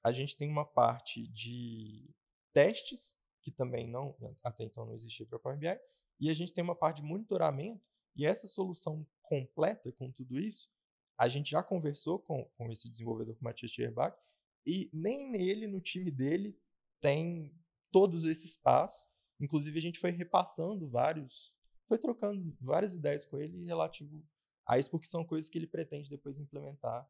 [0.00, 2.08] A gente tem uma parte de
[2.52, 5.76] testes, que também não até então não existia para Power BI,
[6.20, 10.70] e a gente tem uma parte de monitoramento, e essa solução completa com tudo isso,
[11.18, 14.16] a gente já conversou com, com esse desenvolvedor, com o Matthias Scherbach,
[14.64, 16.56] e nem nele, no time dele,
[17.00, 17.52] tem
[17.90, 19.08] todos esses passos.
[19.40, 21.52] Inclusive, a gente foi repassando vários,
[21.88, 24.24] foi trocando várias ideias com ele relativo
[24.70, 27.04] a isso porque são coisas que ele pretende depois implementar.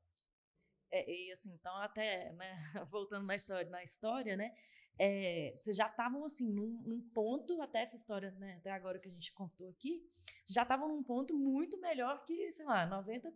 [0.90, 2.58] É, e assim, então até, né,
[2.90, 4.52] voltando na história, na história né,
[4.98, 9.08] é, vocês já estavam assim, num, num, ponto, até essa história, né, até agora que
[9.08, 10.02] a gente contou aqui,
[10.48, 13.30] já estavam num ponto muito melhor que, sei lá, 90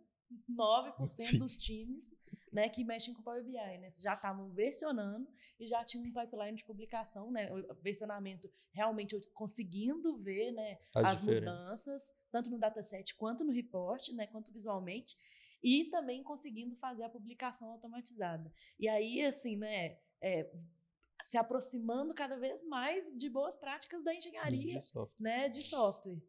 [0.49, 2.17] 9% dos times
[2.55, 3.51] né, que mexem com Power BI.
[3.51, 3.89] Né?
[4.01, 5.27] Já tá estavam versionando
[5.59, 7.51] e já tinham um pipeline de publicação, né?
[7.51, 14.07] O versionamento realmente conseguindo ver né, as, as mudanças, tanto no dataset quanto no report,
[14.13, 15.15] né, quanto visualmente,
[15.61, 18.51] e também conseguindo fazer a publicação automatizada.
[18.79, 19.97] E aí, assim, né?
[20.21, 20.49] É,
[21.21, 25.15] se aproximando cada vez mais de boas práticas da engenharia de software.
[25.19, 26.21] Né, de software.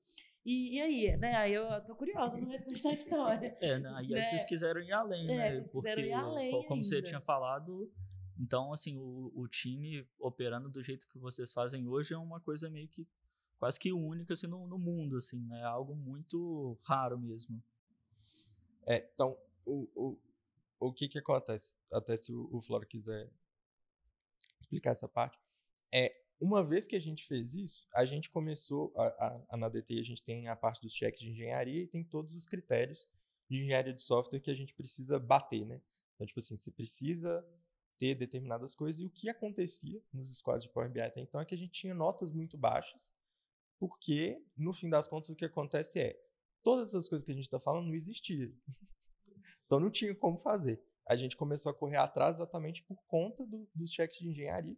[0.46, 1.34] E, e, aí, né?
[1.34, 3.58] Aí eu tô curiosa no restante da história.
[3.60, 3.90] É, né?
[3.90, 4.22] E aí né?
[4.22, 5.52] vocês quiseram ir além, é, né?
[5.52, 6.84] Vocês Porque, ir além como ainda.
[6.86, 7.92] você tinha falado,
[8.38, 12.70] então, assim, o, o time operando do jeito que vocês fazem hoje é uma coisa
[12.70, 13.08] meio que
[13.58, 15.62] quase que única assim, no, no mundo, assim, né?
[15.62, 17.60] É algo muito raro mesmo.
[18.86, 20.18] É, então, o, o,
[20.78, 21.74] o que que acontece?
[21.90, 23.28] Até se o, o Flora quiser
[24.60, 25.40] explicar essa parte.
[25.92, 29.68] É, uma vez que a gente fez isso, a gente começou, a, a, a, na
[29.68, 33.08] DTI a gente tem a parte dos cheques de engenharia e tem todos os critérios
[33.48, 35.80] de engenharia de software que a gente precisa bater, né?
[36.14, 37.44] Então, tipo assim, você precisa
[37.98, 39.00] ter determinadas coisas.
[39.00, 41.72] E o que acontecia nos squads de Power BI até então é que a gente
[41.72, 43.14] tinha notas muito baixas,
[43.78, 46.20] porque, no fim das contas, o que acontece é,
[46.62, 48.52] todas essas coisas que a gente está falando não existiam.
[49.64, 53.68] então, não tinha como fazer a gente começou a correr atrás exatamente por conta do,
[53.74, 54.76] dos cheques de engenharia.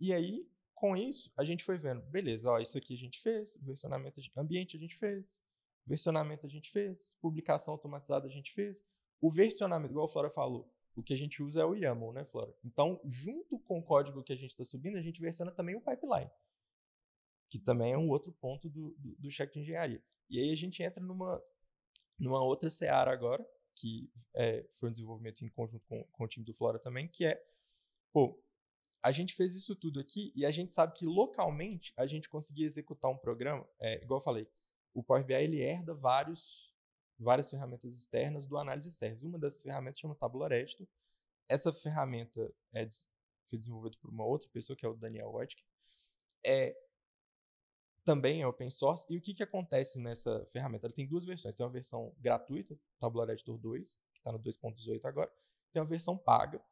[0.00, 3.56] E aí, com isso, a gente foi vendo, beleza, ó, isso aqui a gente fez,
[3.62, 5.42] versionamento ambiente a gente fez,
[5.86, 8.84] versionamento a gente fez, publicação automatizada a gente fez.
[9.20, 12.24] O versionamento, igual a Flora falou, o que a gente usa é o YAML, né,
[12.24, 12.54] Flora?
[12.64, 15.80] Então, junto com o código que a gente está subindo, a gente versiona também o
[15.80, 16.30] pipeline,
[17.50, 20.02] que também é um outro ponto do, do, do cheque de engenharia.
[20.30, 21.42] E aí a gente entra numa,
[22.18, 26.44] numa outra seara agora, que é, foi um desenvolvimento em conjunto com, com o time
[26.44, 27.42] do Flora também, que é,
[28.12, 28.40] pô,
[29.04, 32.64] a gente fez isso tudo aqui e a gente sabe que localmente a gente conseguia
[32.64, 34.48] executar um programa, é, igual eu falei,
[34.94, 36.74] o Power BI ele herda vários,
[37.18, 39.26] várias ferramentas externas do análise service.
[39.26, 40.86] Uma dessas ferramentas chama Tabular Editor.
[41.46, 42.88] Essa ferramenta é,
[43.50, 45.62] foi desenvolvida por uma outra pessoa, que é o Daniel Wojcik.
[46.42, 46.74] É,
[48.04, 49.04] também é open source.
[49.10, 50.86] E o que, que acontece nessa ferramenta?
[50.86, 51.54] Ela tem duas versões.
[51.54, 55.30] Tem uma versão gratuita, Tabular Editor 2, que está no 2.18 agora.
[55.72, 56.64] Tem uma versão paga,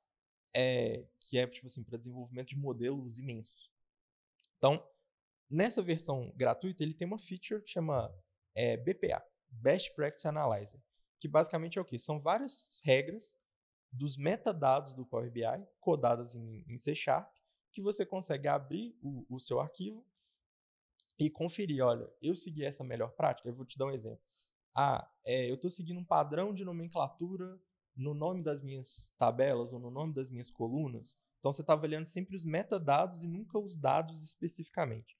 [0.54, 3.70] é, que é tipo assim para desenvolvimento de modelos imensos.
[4.58, 4.86] Então,
[5.48, 8.12] nessa versão gratuita, ele tem uma feature que chama
[8.54, 10.80] é, BPA, Best Practice Analyzer,
[11.20, 11.98] que basicamente é o que?
[11.98, 13.40] São várias regras
[13.90, 15.42] dos metadados do Power BI,
[15.78, 17.30] codadas em, em C Sharp,
[17.70, 20.04] que você consegue abrir o, o seu arquivo
[21.18, 24.20] e conferir, olha, eu segui essa melhor prática, eu vou te dar um exemplo.
[24.74, 27.60] Ah, é, eu estou seguindo um padrão de nomenclatura
[27.96, 31.18] no nome das minhas tabelas ou no nome das minhas colunas.
[31.38, 35.16] Então você está avaliando sempre os metadados e nunca os dados especificamente.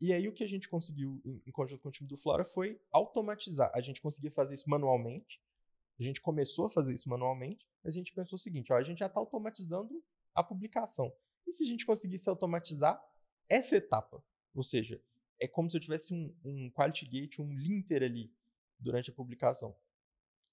[0.00, 2.80] E aí o que a gente conseguiu em conjunto com o time do Flora foi
[2.90, 3.70] automatizar.
[3.74, 5.40] A gente conseguia fazer isso manualmente.
[5.98, 8.82] A gente começou a fazer isso manualmente, mas a gente pensou o seguinte: ó, a
[8.82, 10.02] gente já está automatizando
[10.34, 11.12] a publicação.
[11.46, 13.02] E se a gente conseguisse automatizar
[13.48, 14.22] essa etapa?
[14.54, 15.02] Ou seja,
[15.40, 18.32] é como se eu tivesse um, um quality gate, um linter ali
[18.78, 19.74] durante a publicação.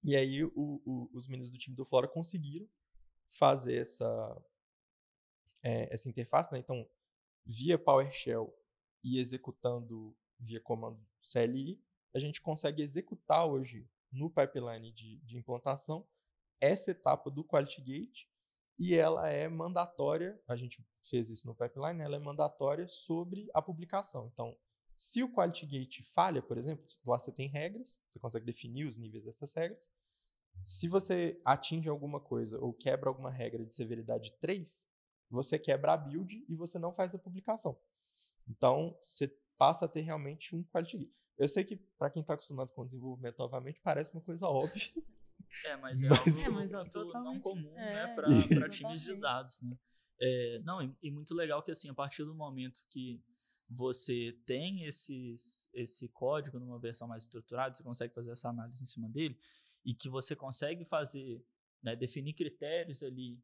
[0.04, 2.68] E aí o, o, os meninos do time do Flora conseguiram
[3.30, 4.44] fazer essa,
[5.64, 6.60] é, essa interface, né?
[6.60, 6.88] Então,
[7.46, 8.54] via PowerShell
[9.04, 11.00] e executando via comando
[11.32, 11.82] CLI,
[12.14, 16.08] a gente consegue executar hoje no pipeline de, de implantação
[16.62, 18.26] essa etapa do Quality Gate
[18.78, 23.62] e ela é mandatória, a gente fez isso no pipeline, ela é mandatória sobre a
[23.62, 24.30] publicação.
[24.32, 24.58] Então,
[24.96, 28.98] se o Quality Gate falha, por exemplo, lá você tem regras, você consegue definir os
[28.98, 29.92] níveis dessas regras.
[30.64, 34.88] Se você atinge alguma coisa ou quebra alguma regra de severidade 3,
[35.30, 37.78] você quebra a build e você não faz a publicação.
[38.48, 39.28] Então, você
[39.58, 41.14] passa a ter realmente um Quality Gate.
[41.38, 44.72] Eu sei que, para quem está acostumado com desenvolvimento novamente, parece uma coisa óbvia.
[45.66, 46.20] É, mas é mas...
[46.20, 49.78] algo É, mas é muito não totalmente- comum, é, né, para times de dados, né?
[50.20, 53.22] É, não, e, e muito legal que, assim, a partir do momento que
[53.70, 58.88] você tem esses, esse código numa versão mais estruturada, você consegue fazer essa análise em
[58.88, 59.38] cima dele,
[59.86, 61.46] e que você consegue fazer,
[61.82, 63.42] né, definir critérios ali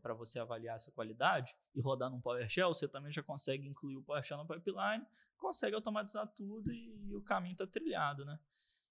[0.00, 4.02] para você avaliar essa qualidade e rodar num PowerShell, você também já consegue incluir o
[4.02, 5.04] PowerShell no pipeline,
[5.36, 8.38] consegue automatizar tudo e, o caminho está trilhado, né?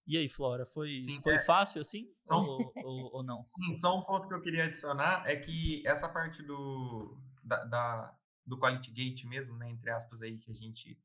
[0.05, 1.39] E aí, Flora, foi, Sim, foi é.
[1.39, 2.13] fácil assim?
[2.21, 3.47] Então- ou, ou, ou não?
[3.55, 8.17] Sim, Só um ponto que eu queria adicionar é que essa parte do, da, da-
[8.45, 10.99] do Quality Gate mesmo, né, entre aspas aí, que a gente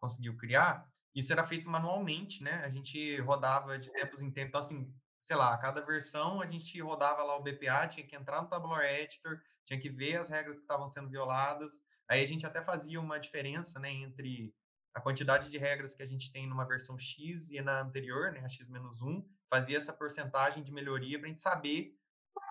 [0.00, 2.62] conseguiu criar, isso era feito manualmente, né?
[2.62, 6.46] A gente rodava de tempos em tempos, então assim, sei lá, a cada versão a
[6.46, 10.28] gente rodava lá o BPA, tinha que entrar no Tabular Editor, tinha que ver as
[10.28, 14.54] regras que estavam sendo violadas, aí a gente até fazia uma diferença, né, entre
[14.94, 18.40] a quantidade de regras que a gente tem numa versão X e na anterior, né,
[18.40, 21.94] a X-1, fazia essa porcentagem de melhoria para a gente saber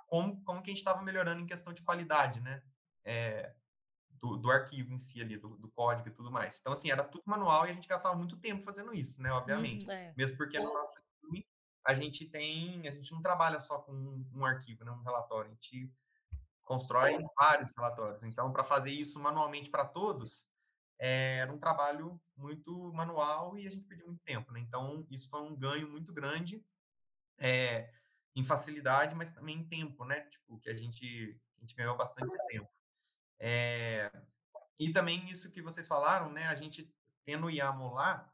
[0.08, 2.62] como, como que a gente estava melhorando em questão de qualidade, né?
[3.04, 3.54] É,
[4.26, 6.60] do, do arquivo em si ali, do, do código e tudo mais.
[6.60, 9.32] Então, assim, era tudo manual e a gente gastava muito tempo fazendo isso, né?
[9.32, 9.86] Obviamente.
[9.86, 10.14] Uhum, é.
[10.18, 11.46] Mesmo porque no nosso time,
[11.86, 14.92] a gente tem, a gente não trabalha só com um, um arquivo, né?
[14.92, 15.52] Um relatório.
[15.52, 15.94] A gente
[16.64, 18.24] constrói vários relatórios.
[18.24, 20.48] Então, para fazer isso manualmente para todos,
[20.98, 24.60] é, era um trabalho muito manual e a gente perdeu muito tempo, né?
[24.60, 26.66] Então, isso foi um ganho muito grande
[27.38, 27.92] é,
[28.36, 30.22] em facilidade, mas também em tempo, né?
[30.22, 32.68] Tipo, que a gente, a gente ganhou bastante tempo.
[33.40, 34.12] É,
[34.80, 36.48] e também isso que vocês falaram, né?
[36.48, 36.92] A gente
[37.26, 38.32] tendo o YAML lá,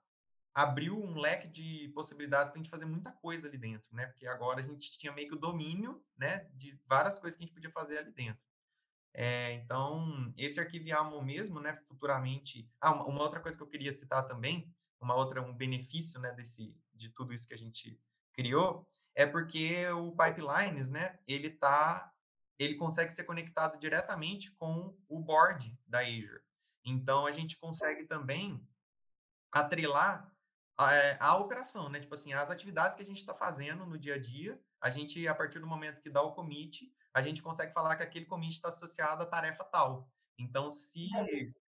[0.53, 4.07] abriu um leque de possibilidades para a gente fazer muita coisa ali dentro, né?
[4.07, 6.49] Porque agora a gente tinha meio que o domínio, né?
[6.53, 8.45] De várias coisas que a gente podia fazer ali dentro.
[9.13, 11.73] É, então, esse arquivo YAML mesmo, né?
[11.87, 12.69] Futuramente...
[12.79, 16.31] Ah, uma, outra coisa que eu queria citar também, uma outra, um benefício, né?
[16.33, 17.99] Desse, de tudo isso que a gente
[18.33, 21.17] criou, é porque o Pipelines, né?
[21.27, 22.10] Ele tá...
[22.61, 26.43] Ele consegue ser conectado diretamente com o board da Azure.
[26.85, 28.63] Então, a gente consegue também
[29.51, 30.31] atrelar
[30.77, 31.99] a, eh, a operação, né?
[31.99, 35.27] Tipo assim, as atividades que a gente está fazendo no dia a dia, a gente,
[35.27, 38.53] a partir do momento que dá o commit, a gente consegue falar que aquele commit
[38.53, 40.07] está associado à tarefa tal.
[40.37, 41.09] Então, se,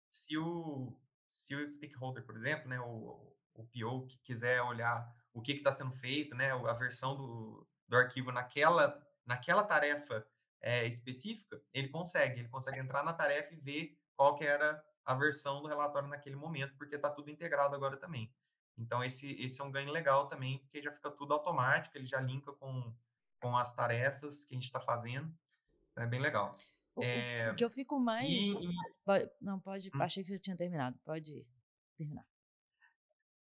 [0.10, 5.40] se, o, se o stakeholder, por exemplo, né, o, o PO que quiser olhar o
[5.40, 10.26] que está sendo feito, né, a versão do, do arquivo naquela, naquela tarefa
[10.62, 15.16] é, específica, ele consegue, ele consegue entrar na tarefa e ver qual que era a
[15.16, 18.34] versão do relatório naquele momento, porque está tudo integrado agora também.
[18.78, 22.20] Então, esse, esse é um ganho legal também, porque já fica tudo automático, ele já
[22.22, 22.94] linka com,
[23.42, 25.34] com as tarefas que a gente está fazendo.
[25.92, 26.54] Então, é bem legal.
[26.96, 28.30] O, É, o que eu fico mais.
[28.30, 29.90] E, e- não, pode.
[29.94, 30.02] Hum.
[30.02, 30.98] Achei que você tinha terminado.
[31.04, 31.46] Pode
[31.96, 32.26] terminar.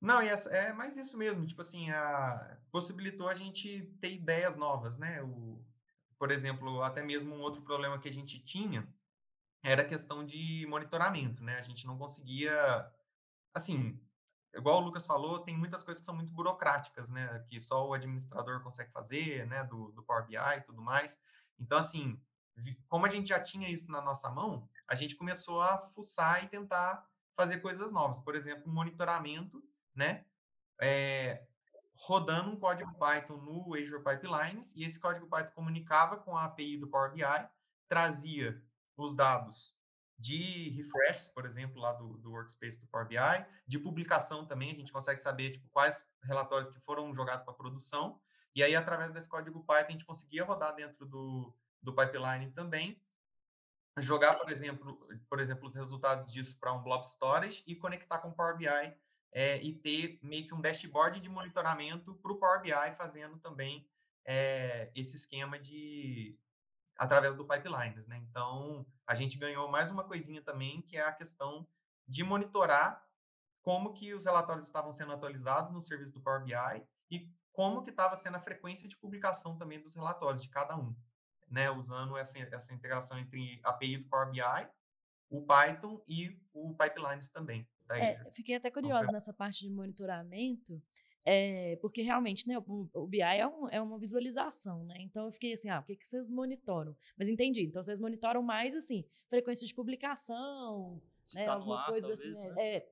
[0.00, 4.98] Não, é, é mais isso mesmo, tipo assim, a, possibilitou a gente ter ideias novas,
[4.98, 5.22] né?
[5.22, 5.64] O,
[6.18, 8.86] por exemplo, até mesmo um outro problema que a gente tinha
[9.62, 11.58] era a questão de monitoramento, né?
[11.58, 12.92] A gente não conseguia,
[13.54, 14.00] assim,
[14.54, 17.44] igual o Lucas falou, tem muitas coisas que são muito burocráticas, né?
[17.48, 19.64] Que só o administrador consegue fazer, né?
[19.64, 21.20] Do, do Power BI e tudo mais.
[21.58, 22.20] Então, assim,
[22.88, 26.48] como a gente já tinha isso na nossa mão, a gente começou a fuçar e
[26.48, 28.18] tentar fazer coisas novas.
[28.18, 29.62] Por exemplo, monitoramento,
[29.94, 30.24] né?
[30.80, 31.46] É,
[31.98, 36.76] rodando um código Python no Azure Pipelines, e esse código Python comunicava com a API
[36.76, 37.22] do Power BI,
[37.88, 38.62] trazia
[38.96, 39.74] os dados
[40.18, 43.16] de refresh, por exemplo, lá do, do Workspace do Power BI,
[43.66, 48.20] de publicação também, a gente consegue saber tipo, quais relatórios que foram jogados para produção,
[48.54, 52.98] e aí, através desse código Python, a gente conseguia rodar dentro do, do pipeline também,
[53.98, 58.28] jogar, por exemplo, por exemplo, os resultados disso para um blob storage e conectar com
[58.28, 58.96] o Power BI
[59.36, 63.86] é, e ter meio que um dashboard de monitoramento para o Power BI fazendo também
[64.24, 66.38] é, esse esquema de
[66.96, 68.16] através do pipelines, né?
[68.30, 71.68] Então a gente ganhou mais uma coisinha também que é a questão
[72.08, 73.06] de monitorar
[73.60, 77.90] como que os relatórios estavam sendo atualizados no serviço do Power BI e como que
[77.90, 80.96] estava sendo a frequência de publicação também dos relatórios de cada um
[81.46, 84.40] né, usando essa, essa integração entre a API do Power BI,
[85.28, 87.68] o Python e o Pipelines também.
[87.92, 90.82] É, fiquei até curiosa nessa parte de monitoramento,
[91.24, 94.94] é, porque realmente, né, o, o BI é, um, é, uma visualização, né?
[95.00, 96.96] Então eu fiquei assim, ah, o que, que vocês monitoram?
[97.18, 101.02] Mas entendi, então vocês monitoram mais assim, frequência de publicação,
[101.34, 102.62] né, tá algumas ar, coisas talvez, assim, né?
[102.62, 102.88] é,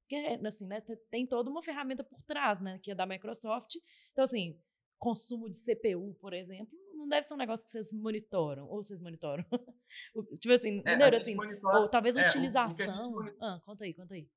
[0.00, 0.80] porque assim, né,
[1.10, 3.76] tem toda uma ferramenta por trás, né, que é da Microsoft.
[4.12, 4.58] Então assim,
[4.98, 9.00] consumo de CPU, por exemplo, não deve ser um negócio que vocês monitoram, ou vocês
[9.00, 9.44] monitoram.
[10.40, 11.16] tipo assim, é?
[11.16, 13.12] Assim, monitora, ou talvez é, utilização.
[13.12, 14.28] O ah, conta aí, conta aí.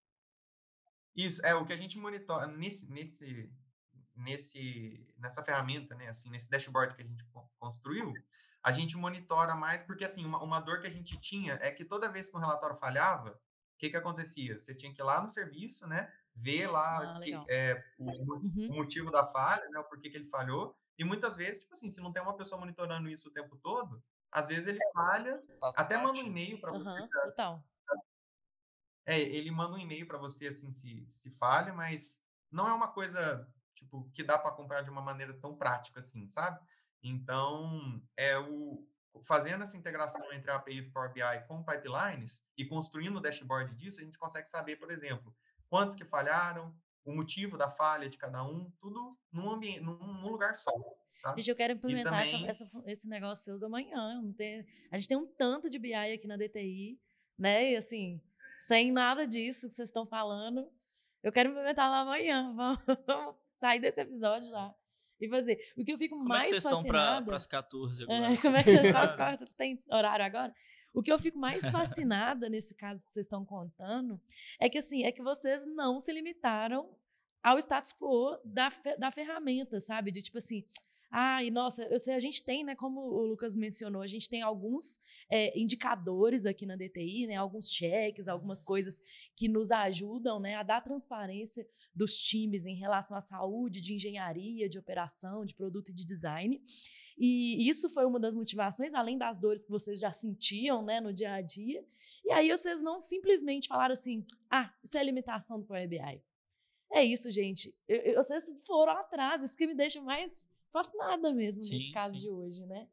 [1.16, 3.52] Isso, é o que a gente monitora nesse, nesse,
[4.16, 7.26] nesse, nessa ferramenta, né, assim, nesse dashboard que a gente
[7.58, 8.14] construiu,
[8.64, 11.86] a gente monitora mais, porque assim, uma, uma dor que a gente tinha é que
[11.86, 14.58] toda vez que um relatório falhava, o que, que acontecia?
[14.58, 16.12] Você tinha que ir lá no serviço, né?
[16.36, 18.52] Ver lá ah, que, é, o, uhum.
[18.72, 19.80] o, motivo da falha, né?
[19.80, 20.76] O porquê que ele falhou.
[20.98, 24.04] E muitas vezes, tipo assim, se não tem uma pessoa monitorando isso o tempo todo,
[24.32, 26.90] às vezes ele falha, Passa até manda um e-mail para você.
[26.90, 27.64] Uhum, total.
[29.06, 32.22] É, ele manda um e-mail para você assim se, se falha, mas
[32.52, 36.28] não é uma coisa tipo que dá para acompanhar de uma maneira tão prática assim,
[36.28, 36.60] sabe?
[37.02, 38.86] Então, é o
[39.24, 43.74] fazendo essa integração entre a API do Power BI com pipelines e construindo o dashboard
[43.76, 45.36] disso, a gente consegue saber, por exemplo,
[45.70, 46.76] quantos que falharam,
[47.08, 50.72] o motivo da falha de cada um, tudo num ambiente, num, num lugar só.
[51.22, 51.34] Tá?
[51.38, 52.48] Gente, eu quero implementar também...
[52.48, 54.22] essa, essa, esse negócio seus amanhã.
[54.36, 57.00] Tem, a gente tem um tanto de BI aqui na DTI,
[57.40, 57.72] né?
[57.72, 58.22] E assim,
[58.58, 60.70] sem nada disso que vocês estão falando,
[61.24, 62.52] eu quero implementar lá amanhã.
[62.56, 64.76] Vamos, vamos sair desse episódio já
[65.20, 65.58] e fazer.
[65.76, 67.10] O que eu fico como mais é que vocês fascinada...
[67.10, 68.34] estão para as 14 agora?
[68.34, 70.54] É, como é que vocês, qual, qual, vocês têm horário agora?
[70.94, 74.20] O que eu fico mais fascinada nesse caso que vocês estão contando
[74.60, 76.90] é que assim, é que vocês não se limitaram
[77.44, 80.12] ao status quo da, da ferramenta, sabe?
[80.12, 80.66] De tipo assim,
[81.10, 84.30] ah, e nossa, eu sei, a gente tem, né, como o Lucas mencionou, a gente
[84.30, 85.00] tem alguns
[85.30, 89.02] é, indicadores aqui na DTI, né, alguns cheques, algumas coisas
[89.36, 94.68] que nos ajudam, né, a dar transparência dos times em relação à saúde, de engenharia,
[94.68, 96.62] de operação, de produto e de design.
[97.18, 101.12] E isso foi uma das motivações, além das dores que vocês já sentiam, né, no
[101.12, 101.84] dia a dia.
[102.24, 106.22] E aí vocês não simplesmente falaram assim, ah, isso é limitação do Power BI.
[106.92, 107.76] É isso, gente.
[107.88, 112.14] Eu, eu, vocês foram atrás, isso que me deixa mais fascinada mesmo sim, nesse caso
[112.14, 112.22] sim.
[112.22, 112.88] de hoje, né?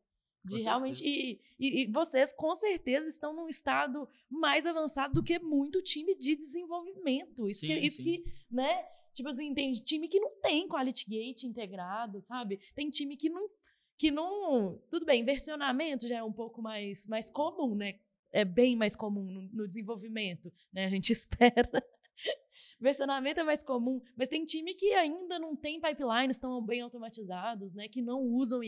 [0.44, 1.02] De com realmente.
[1.02, 6.14] E, e, e, vocês, com certeza, estão num estado mais avançado do que muito time
[6.14, 7.48] de desenvolvimento.
[7.48, 8.84] Isso, sim, que, isso que, né?
[9.14, 12.58] Tipo assim, tem time que não tem quality gate integrado, sabe?
[12.74, 13.48] Tem time que não.
[13.96, 14.82] Que não.
[14.90, 17.98] Tudo bem, versionamento já é um pouco mais, mais comum, né?
[18.30, 20.84] É bem mais comum no, no desenvolvimento, né?
[20.84, 21.82] A gente espera.
[22.80, 27.74] Versionamento é mais comum, mas tem time que ainda não tem pipelines tão bem automatizados,
[27.74, 27.88] né?
[27.88, 28.60] Que não usam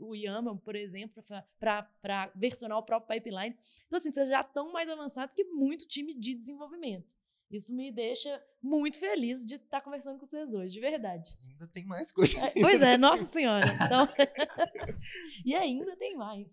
[0.00, 1.22] o YAML, por exemplo,
[1.58, 3.56] para versionar o próprio pipeline.
[3.86, 7.16] Então, assim, vocês já estão mais avançados que muito time de desenvolvimento.
[7.52, 11.28] Isso me deixa muito feliz de estar conversando com vocês hoje, de verdade.
[11.50, 12.46] Ainda tem mais coisa.
[12.46, 13.66] É, pois é, nossa senhora.
[13.74, 14.08] Então...
[15.44, 16.50] e ainda tem mais.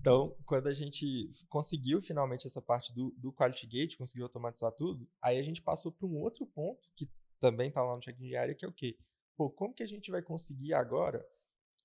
[0.00, 5.08] Então, quando a gente conseguiu finalmente essa parte do, do Quality Gate, conseguiu automatizar tudo,
[5.22, 7.08] aí a gente passou para um outro ponto, que
[7.38, 8.98] também está lá no check de área, que é o quê?
[9.36, 11.24] Pô, como que a gente vai conseguir agora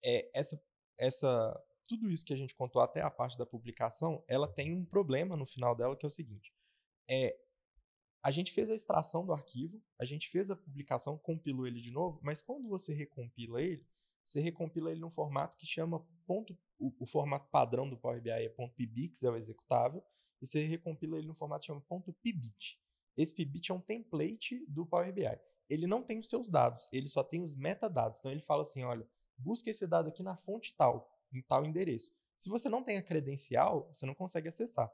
[0.04, 0.60] é, essa,
[0.98, 4.86] essa, tudo isso que a gente contou até a parte da publicação, ela tem um
[4.86, 6.52] problema no final dela, que é o seguinte.
[7.08, 7.38] É,
[8.22, 11.92] a gente fez a extração do arquivo, a gente fez a publicação, compilou ele de
[11.92, 13.86] novo, mas quando você recompila ele,
[14.24, 18.30] você recompila ele num formato que chama ponto, o, o formato padrão do Power BI
[18.30, 20.04] é ponto .pbix, é o executável,
[20.42, 22.80] e você recompila ele no formato que chama ponto .pbit.
[23.18, 25.40] Esse pbit é um template do Power BI.
[25.70, 28.20] Ele não tem os seus dados, ele só tem os metadados.
[28.20, 29.08] Então ele fala assim, olha,
[29.38, 32.12] busca esse dado aqui na fonte tal, em tal endereço.
[32.38, 34.92] Se você não tem a credencial, você não consegue acessar.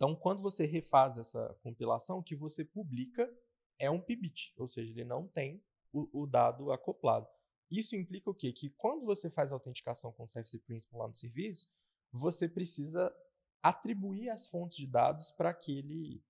[0.00, 3.30] Então, quando você refaz essa compilação, o que você publica
[3.78, 7.28] é um pbit, ou seja, ele não tem o, o dado acoplado.
[7.70, 8.50] Isso implica o quê?
[8.50, 11.70] Que quando você faz autenticação com o Service Principal lá no serviço,
[12.10, 13.14] você precisa
[13.62, 16.24] atribuir as fontes de dados para aquele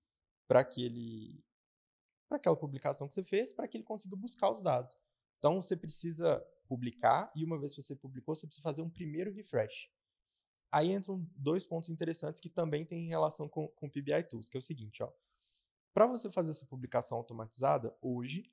[0.49, 1.41] para aquele
[2.27, 4.97] para aquela publicação que você fez, para que ele consiga buscar os dados.
[5.37, 9.31] Então você precisa publicar e uma vez que você publicou, você precisa fazer um primeiro
[9.31, 9.89] refresh.
[10.71, 14.57] Aí entram dois pontos interessantes que também têm relação com, com o PBI Tools, que
[14.57, 15.11] é o seguinte, ó.
[15.93, 18.49] Para você fazer essa publicação automatizada, hoje,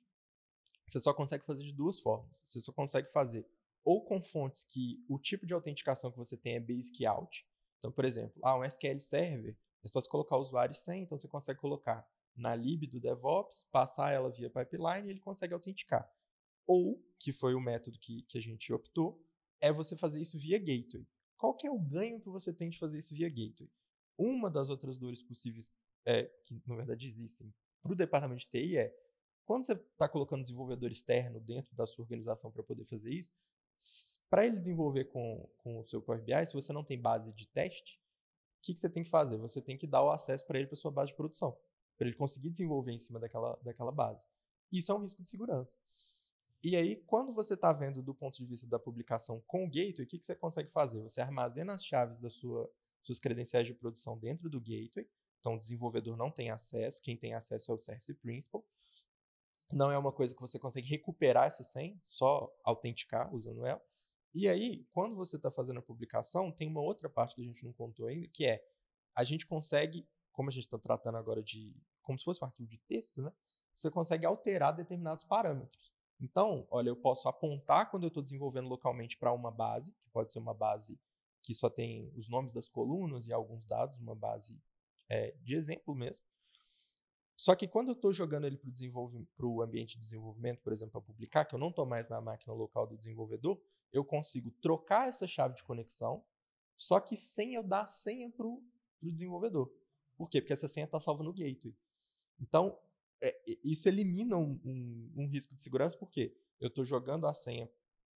[0.85, 2.43] você só consegue fazer de duas formas.
[2.45, 3.47] Você só consegue fazer
[3.83, 7.47] ou com fontes que o tipo de autenticação que você tem é basic out.
[7.79, 11.27] Então, por exemplo, ah, um SQL Server, é só você colocar usuário sem, então você
[11.27, 16.09] consegue colocar na lib do DevOps, passar ela via pipeline e ele consegue autenticar.
[16.67, 19.25] Ou, que foi o método que, que a gente optou,
[19.59, 21.07] é você fazer isso via gateway.
[21.39, 23.71] Qual que é o ganho que você tem de fazer isso via gateway?
[24.17, 25.71] Uma das outras dores possíveis,
[26.05, 28.93] é, que na verdade existem para o departamento de TI é
[29.45, 33.31] quando você está colocando desenvolvedor externo dentro da sua organização para poder fazer isso,
[34.29, 37.47] para ele desenvolver com, com o seu Power BI, se você não tem base de
[37.47, 37.99] teste,
[38.57, 39.37] o que, que você tem que fazer?
[39.37, 41.57] Você tem que dar o acesso para ele para sua base de produção,
[41.97, 44.27] para ele conseguir desenvolver em cima daquela, daquela base.
[44.71, 45.73] Isso é um risco de segurança.
[46.61, 50.03] E aí, quando você está vendo do ponto de vista da publicação com o gateway,
[50.03, 51.01] o que, que você consegue fazer?
[51.01, 52.69] Você armazena as chaves das sua,
[53.01, 55.09] suas credenciais de produção dentro do gateway.
[55.39, 57.01] Então, o desenvolvedor não tem acesso.
[57.01, 58.65] Quem tem acesso é o Service Principal.
[59.71, 63.81] Não é uma coisa que você consegue recuperar essa senha, só autenticar usando ela.
[64.33, 67.63] E aí, quando você está fazendo a publicação, tem uma outra parte que a gente
[67.63, 68.61] não contou ainda, que é
[69.15, 72.67] a gente consegue, como a gente está tratando agora de como se fosse um arquivo
[72.67, 73.31] de texto, né?
[73.75, 75.93] Você consegue alterar determinados parâmetros.
[76.21, 80.31] Então, olha, eu posso apontar quando eu estou desenvolvendo localmente para uma base, que pode
[80.31, 80.99] ser uma base
[81.41, 84.61] que só tem os nomes das colunas e alguns dados, uma base
[85.07, 86.25] é, de exemplo mesmo.
[87.37, 88.59] Só que quando eu estou jogando ele
[89.37, 92.19] para o ambiente de desenvolvimento, por exemplo, para publicar, que eu não estou mais na
[92.19, 93.57] máquina local do desenvolvedor,
[93.93, 96.21] eu consigo trocar essa chave de conexão,
[96.75, 98.61] só que sem eu dar a senha para o
[99.01, 99.71] desenvolvedor.
[100.17, 100.41] Por quê?
[100.41, 101.73] Porque essa senha está salva no gateway.
[102.41, 102.77] Então,
[103.21, 107.69] é, isso elimina um, um, um, risco de segurança, porque eu estou jogando a senha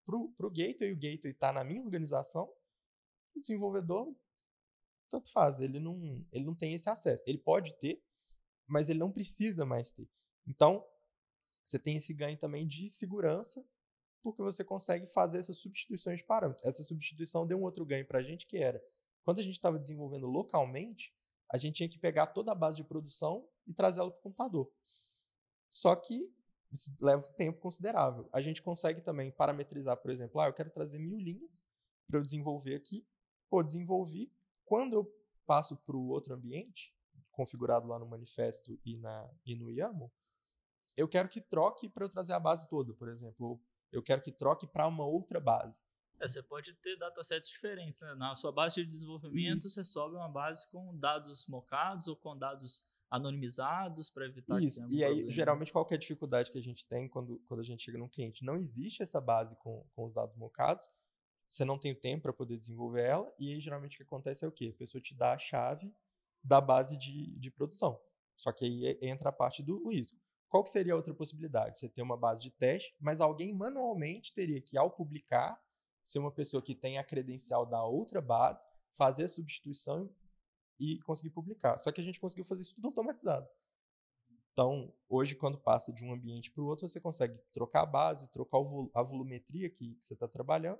[0.04, 2.52] para o gateway, o gateway está na minha organização,
[3.34, 4.14] o desenvolvedor,
[5.10, 7.24] tanto faz, ele não, ele não tem esse acesso.
[7.26, 8.02] Ele pode ter,
[8.66, 10.08] mas ele não precisa mais ter.
[10.46, 10.86] Então,
[11.64, 13.64] você tem esse ganho também de segurança,
[14.22, 16.66] porque você consegue fazer essas substituições de parâmetros.
[16.66, 18.82] Essa substituição deu um outro ganho para a gente, que era,
[19.22, 21.14] quando a gente estava desenvolvendo localmente,
[21.52, 24.72] a gente tinha que pegar toda a base de produção e trazê-la para o computador.
[25.70, 26.32] Só que
[26.70, 28.28] isso leva tempo considerável.
[28.32, 31.66] A gente consegue também parametrizar, por exemplo, ah, eu quero trazer mil linhas
[32.06, 33.06] para eu desenvolver aqui.
[33.48, 34.32] Pô, desenvolvi.
[34.64, 35.12] Quando eu
[35.46, 36.94] passo para o outro ambiente,
[37.30, 40.10] configurado lá no manifesto e, na, e no YAML,
[40.96, 43.60] eu quero que troque para eu trazer a base toda, por exemplo.
[43.92, 45.82] Eu quero que troque para uma outra base.
[46.20, 48.00] É, você pode ter datasets diferentes.
[48.00, 48.14] Né?
[48.14, 49.70] Na sua base de desenvolvimento, Isso.
[49.70, 54.80] você sobe uma base com dados mocados ou com dados anonimizados para evitar Isso.
[54.82, 55.30] que tenha E aí, problema.
[55.30, 58.08] geralmente, qual é a dificuldade que a gente tem quando, quando a gente chega num
[58.08, 58.44] cliente?
[58.44, 60.88] Não existe essa base com, com os dados mocados,
[61.48, 64.44] você não tem o tempo para poder desenvolver ela, e aí, geralmente, o que acontece
[64.44, 64.72] é o quê?
[64.74, 65.94] A pessoa te dá a chave
[66.42, 68.00] da base de, de produção.
[68.36, 70.18] Só que aí entra a parte do risco.
[70.48, 71.78] Qual que seria a outra possibilidade?
[71.78, 75.60] Você ter uma base de teste, mas alguém manualmente teria que, ao publicar,
[76.04, 80.14] ser uma pessoa que tem a credencial da outra base, fazer a substituição
[80.78, 81.78] e conseguir publicar.
[81.78, 83.48] Só que a gente conseguiu fazer isso tudo automatizado.
[84.52, 88.30] Então, hoje, quando passa de um ambiente para o outro, você consegue trocar a base,
[88.30, 88.58] trocar
[88.94, 90.78] a volumetria que, você está trabalhando,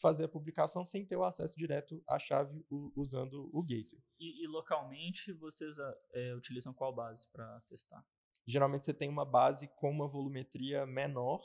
[0.00, 2.66] fazer a publicação sem ter o acesso direto à chave
[2.96, 4.02] usando o gateway.
[4.18, 5.76] E, e localmente, vocês
[6.12, 8.04] é, utilizam qual base para testar?
[8.44, 11.40] Geralmente, você tem uma base com uma volumetria menor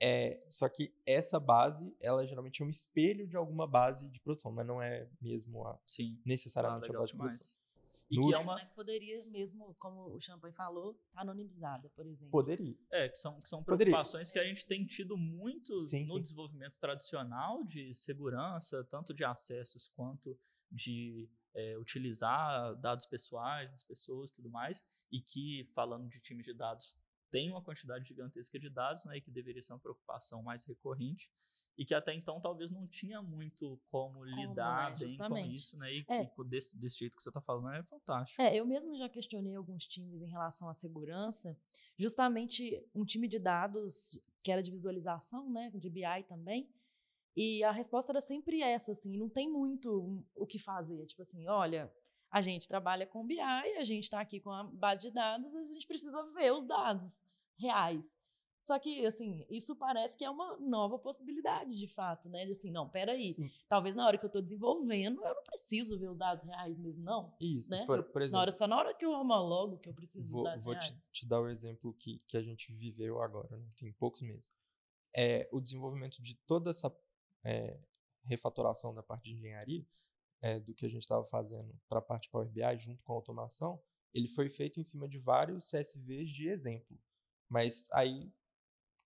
[0.00, 4.52] é, só que essa base, ela geralmente é um espelho de alguma base de produção,
[4.52, 6.20] mas não é mesmo a, Sim.
[6.24, 7.66] necessariamente ah, a base de produção.
[8.08, 8.54] E que é uma...
[8.54, 12.30] Mas poderia mesmo, como o Champagne falou, tá anonimizada, por exemplo.
[12.30, 12.76] Poderia.
[12.90, 14.32] É, que são, que são preocupações poderia.
[14.32, 16.20] que a gente tem tido muito sim, no sim.
[16.20, 20.38] desenvolvimento tradicional de segurança, tanto de acessos quanto
[20.70, 26.42] de é, utilizar dados pessoais das pessoas e tudo mais, e que, falando de time
[26.42, 26.96] de dados,
[27.30, 31.30] tem uma quantidade gigantesca de dados, né, e que deveria ser uma preocupação mais recorrente,
[31.78, 34.96] e que até então talvez não tinha muito como, como lidar né?
[34.98, 35.48] bem Justamente.
[35.48, 35.94] com isso, né?
[35.94, 36.22] E, é.
[36.22, 38.40] e desse, desse, jeito que você está falando é fantástico.
[38.40, 41.56] É, eu mesmo já questionei alguns times em relação à segurança,
[41.98, 46.70] justamente um time de dados que era de visualização, né, de BI também,
[47.36, 51.04] e a resposta era sempre essa, assim, não tem muito o que fazer.
[51.04, 51.92] Tipo assim, olha,
[52.36, 55.64] a gente trabalha com BI, a gente está aqui com a base de dados, a
[55.64, 57.24] gente precisa ver os dados
[57.58, 58.14] reais.
[58.60, 62.44] Só que, assim, isso parece que é uma nova possibilidade, de fato, né?
[62.44, 63.50] De assim, não, peraí, Sim.
[63.66, 67.04] talvez na hora que eu estou desenvolvendo, eu não preciso ver os dados reais mesmo,
[67.04, 67.34] não.
[67.40, 67.86] Isso, né?
[67.86, 68.36] por, por exemplo.
[68.36, 70.74] Na hora, só na hora que eu homologo que eu preciso vou, dos dados vou
[70.74, 70.90] reais.
[70.90, 73.66] Vou te, te, dar o exemplo que, que a gente viveu agora, né?
[73.76, 74.52] tem poucos meses.
[75.14, 76.94] É, o desenvolvimento de toda essa
[77.42, 77.80] é,
[78.24, 79.86] refatoração da parte de engenharia,
[80.42, 83.16] é, do que a gente estava fazendo para a parte Power BI junto com a
[83.16, 83.82] automação,
[84.14, 86.98] ele foi feito em cima de vários CSVs de exemplo.
[87.48, 88.32] Mas aí,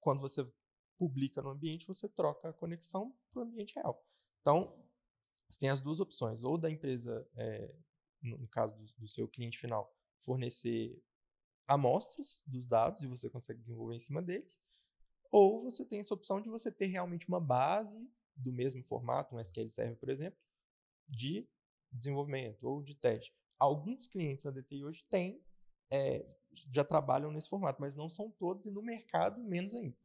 [0.01, 0.47] quando você
[0.99, 4.05] publica no ambiente, você troca a conexão para o ambiente real.
[4.41, 4.79] Então,
[5.49, 7.75] você tem as duas opções, ou da empresa, é,
[8.23, 11.03] no caso do, do seu cliente final, fornecer
[11.67, 14.61] amostras dos dados e você consegue desenvolver em cima deles,
[15.31, 19.41] ou você tem essa opção de você ter realmente uma base do mesmo formato, um
[19.41, 20.39] SQL Server, por exemplo,
[21.11, 21.47] de
[21.93, 23.35] desenvolvimento ou de teste.
[23.59, 25.43] Alguns clientes da DTI hoje têm,
[25.91, 26.25] é,
[26.73, 29.97] já trabalham nesse formato, mas não são todos e no mercado menos ainda.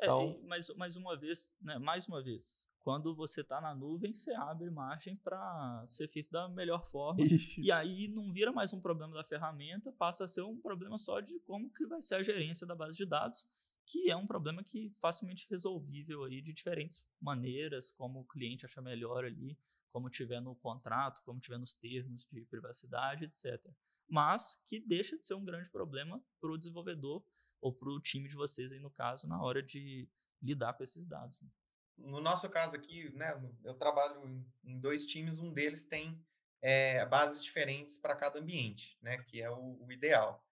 [0.00, 3.74] É, então, é, mas mais uma vez, né, mais uma vez, quando você está na
[3.74, 7.20] nuvem, você abre margem para ser feito da melhor forma.
[7.22, 7.60] Isso.
[7.60, 11.20] E aí não vira mais um problema da ferramenta, passa a ser um problema só
[11.20, 13.48] de como que vai ser a gerência da base de dados
[13.88, 18.82] que é um problema que facilmente resolvível aí de diferentes maneiras, como o cliente acha
[18.82, 19.56] melhor ali,
[19.90, 23.64] como tiver no contrato, como tiver nos termos de privacidade, etc.
[24.08, 27.24] Mas que deixa de ser um grande problema para o desenvolvedor
[27.60, 30.08] ou para o time de vocês aí no caso na hora de
[30.40, 31.40] lidar com esses dados.
[31.40, 31.48] Né?
[31.98, 33.34] No nosso caso aqui, né,
[33.64, 36.24] eu trabalho em dois times, um deles tem
[36.62, 40.44] é, bases diferentes para cada ambiente, né, que é o, o ideal.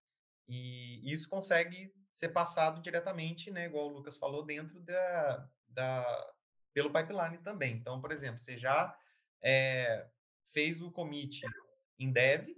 [0.49, 6.35] E isso consegue ser passado diretamente, né, igual o Lucas falou, dentro da, da
[6.73, 7.77] pelo pipeline também.
[7.77, 8.97] Então, por exemplo, você já
[9.43, 10.09] é,
[10.53, 11.43] fez o commit
[11.99, 12.49] em dev,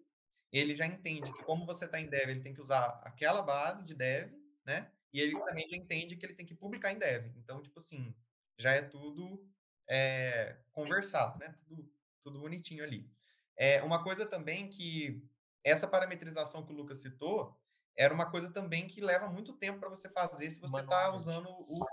[0.52, 3.84] ele já entende que como você está em dev, ele tem que usar aquela base
[3.84, 4.32] de dev,
[4.64, 4.90] né?
[5.12, 7.26] E ele também já entende que ele tem que publicar em dev.
[7.36, 8.14] Então, tipo assim,
[8.58, 9.46] já é tudo
[9.88, 11.54] é, conversado, né?
[11.66, 11.90] Tudo,
[12.22, 13.10] tudo bonitinho ali.
[13.56, 15.22] É, uma coisa também que
[15.64, 17.58] essa parametrização que o Lucas citou,
[17.96, 21.48] era uma coisa também que leva muito tempo para você fazer se você está usando
[21.48, 21.84] o.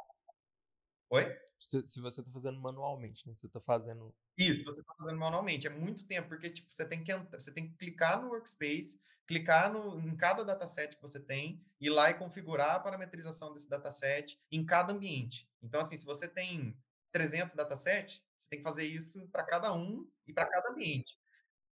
[1.09, 1.44] Oi?
[1.59, 3.33] Se, se você está fazendo manualmente, né?
[3.35, 4.13] Você está fazendo.
[4.37, 5.67] Isso, você está fazendo manualmente.
[5.67, 9.71] É muito tempo, porque tipo, você, tem que você tem que clicar no workspace, clicar
[9.71, 14.39] no, em cada dataset que você tem, ir lá e configurar a parametrização desse dataset
[14.51, 15.49] em cada ambiente.
[15.61, 16.77] Então, assim, se você tem
[17.11, 21.17] 300 datasets, você tem que fazer isso para cada um e para cada ambiente.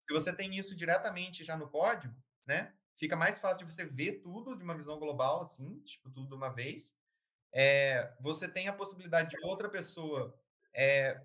[0.06, 2.16] Se você tem isso diretamente já no código,
[2.46, 2.74] né?
[2.98, 6.36] fica mais fácil de você ver tudo de uma visão global, assim, tipo, tudo de
[6.36, 6.96] uma vez.
[7.54, 10.38] É, você tem a possibilidade de outra pessoa
[10.74, 11.20] é,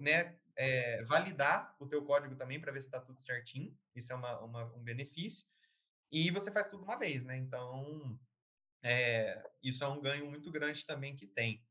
[0.00, 3.76] né, é, validar o teu código também para ver se está tudo certinho.
[3.94, 5.46] Isso é uma, uma, um benefício.
[6.10, 7.36] E você faz tudo uma vez, né?
[7.36, 8.18] Então,
[9.62, 11.64] isso é um ganho muito grande também que tem.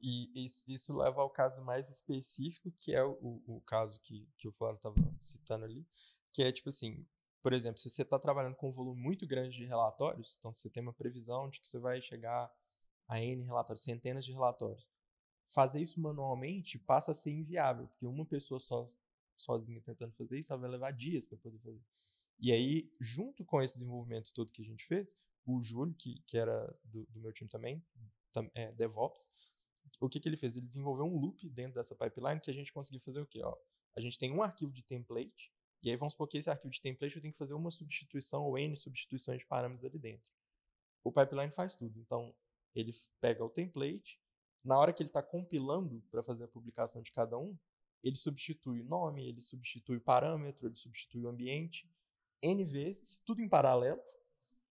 [0.00, 4.48] E isso, isso, leva ao caso mais específico, que é o, o caso que, que
[4.48, 5.86] o Flávio estava citando ali,
[6.32, 7.06] que é tipo assim,
[7.42, 10.68] por exemplo, se você está trabalhando com um volume muito grande de relatórios, então você
[10.68, 12.52] tem uma previsão de que você vai chegar
[13.08, 14.86] a N relatórios, centenas de relatórios.
[15.48, 18.88] Fazer isso manualmente passa a ser inviável, porque uma pessoa só,
[19.36, 21.82] sozinha tentando fazer isso, ela vai levar dias para poder fazer.
[22.38, 25.14] E aí, junto com esse desenvolvimento todo que a gente fez,
[25.44, 27.84] o Júlio, que, que era do, do meu time também,
[28.32, 29.28] tam, é, DevOps,
[29.98, 30.56] o que, que ele fez?
[30.56, 33.42] Ele desenvolveu um loop dentro dessa pipeline que a gente conseguiu fazer o quê?
[33.42, 33.56] Ó,
[33.96, 35.52] a gente tem um arquivo de template
[35.82, 38.44] e aí vamos supor que esse arquivo de template eu tenho que fazer uma substituição
[38.44, 40.30] ou N substituições de parâmetros ali dentro.
[41.02, 41.98] O pipeline faz tudo.
[41.98, 42.34] Então,
[42.74, 44.20] ele pega o template,
[44.62, 47.56] na hora que ele está compilando para fazer a publicação de cada um,
[48.02, 51.90] ele substitui o nome, ele substitui o parâmetro, ele substitui o ambiente,
[52.42, 54.00] N vezes, tudo em paralelo,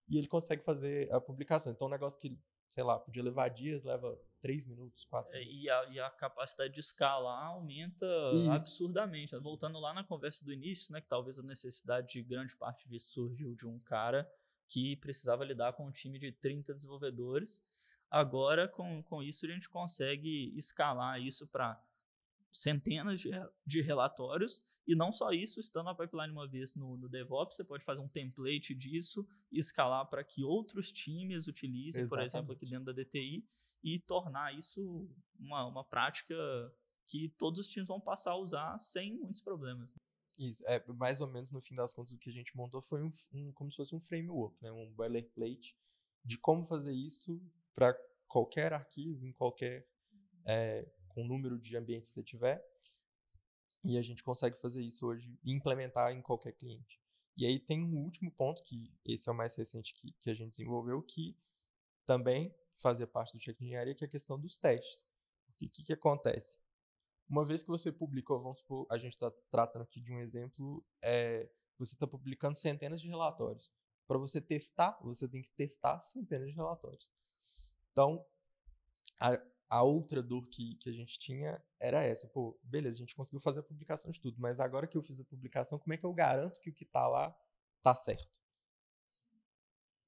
[0.07, 1.71] e ele consegue fazer a publicação.
[1.71, 2.37] Então, é um negócio que
[2.69, 6.73] sei lá, podia levar dias, leva três minutos, quatro é, e, a, e, a, capacidade
[6.73, 8.51] de escalar aumenta Isso.
[8.51, 9.35] absurdamente.
[9.37, 13.11] Voltando lá na conversa do início, né, que talvez a necessidade de grande parte disso
[13.11, 14.29] surgiu de um cara
[14.67, 17.61] que precisava lidar com um time de 30 desenvolvedores.
[18.09, 21.81] Agora, com, com isso, a gente consegue escalar isso para
[22.51, 23.31] centenas de,
[23.65, 24.63] de, relatórios.
[24.87, 28.01] E não só isso, estando a pipeline uma vez no, no, DevOps, você pode fazer
[28.01, 32.09] um template disso e escalar para que outros times utilizem, Exatamente.
[32.09, 33.45] por exemplo, aqui dentro da DTI,
[33.83, 36.35] e tornar isso uma, uma prática
[37.05, 39.89] que todos os times vão passar a usar sem muitos problemas.
[40.37, 43.03] Isso, é mais ou menos no fim das contas o que a gente montou foi
[43.03, 45.75] um, um como se fosse um framework, né, um boilerplate
[46.23, 47.41] de como fazer isso
[47.75, 47.93] para
[48.27, 49.85] qualquer arquivo, em qualquer
[50.45, 50.87] é,
[51.19, 52.65] com o número de ambientes que você tiver.
[53.83, 57.01] E a gente consegue fazer isso hoje e implementar em qualquer cliente.
[57.35, 60.33] E aí tem um último ponto, que esse é o mais recente que, que a
[60.33, 61.37] gente desenvolveu, que
[62.05, 65.05] também fazia parte do check de engenharia, que é a questão dos testes.
[65.49, 66.57] O que, que, acontece?
[67.29, 70.83] Uma vez que você publicou, vamos supor, a gente está tratando aqui de um exemplo,
[71.01, 73.71] é, você está publicando centenas de relatórios.
[74.07, 77.09] Para você testar, você tem que testar centenas de relatórios.
[77.91, 78.25] Então,
[79.19, 79.37] a,
[79.69, 82.27] a outra dor que, que a gente tinha era essa.
[82.27, 85.19] Pô, beleza, a gente conseguiu fazer a publicação de tudo, mas agora que eu fiz
[85.19, 87.35] a publicação, como é que eu garanto que o que está lá
[87.77, 88.41] está certo?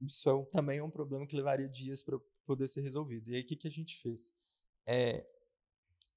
[0.01, 3.29] Isso é um, também é um problema que levaria dias para poder ser resolvido.
[3.29, 4.33] E aí, o que, que a gente fez?
[4.85, 5.27] É,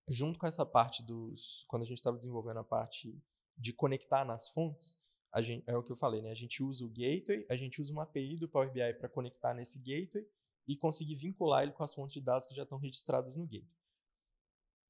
[0.08, 1.66] junto com essa parte dos.
[1.68, 3.22] Quando a gente estava desenvolvendo a parte
[3.58, 4.98] de conectar nas fontes,
[5.42, 6.30] gente, é o que eu falei, né?
[6.30, 9.52] A gente usa o gateway, a gente usa uma API do Power BI para conectar
[9.52, 10.26] nesse gateway
[10.66, 13.70] e conseguir vincular ele com as fontes de dados que já estão registradas no gateway.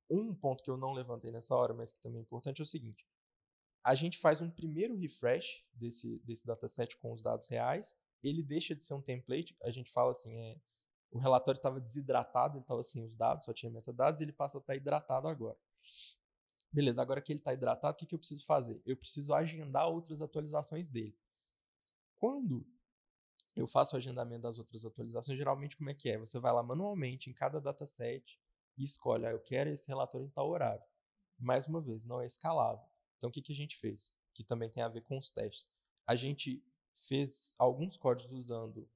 [0.08, 2.66] Um ponto que eu não levantei nessa hora, mas que também é importante, é o
[2.66, 3.06] seguinte.
[3.82, 8.74] A gente faz um primeiro refresh desse, desse dataset com os dados reais, ele deixa
[8.74, 10.58] de ser um template, a gente fala assim, é,
[11.10, 14.58] o relatório estava desidratado, ele estava sem os dados, só tinha metadados, e ele passa
[14.58, 15.58] a estar tá hidratado agora.
[16.72, 18.82] Beleza, agora que ele está hidratado, o que, que eu preciso fazer?
[18.84, 21.16] Eu preciso agendar outras atualizações dele.
[22.16, 22.66] Quando
[23.54, 26.18] eu faço o agendamento das outras atualizações, geralmente como é que é?
[26.18, 28.38] Você vai lá manualmente em cada dataset
[28.76, 30.82] e escolhe, ah, eu quero esse relatório em tal horário.
[31.38, 32.84] Mais uma vez, não é escalável.
[33.16, 34.14] Então o que, que a gente fez?
[34.34, 35.70] Que também tem a ver com os testes.
[36.06, 38.88] A gente fez alguns códigos usando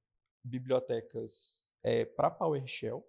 [0.43, 3.05] bibliotecas é, para PowerShell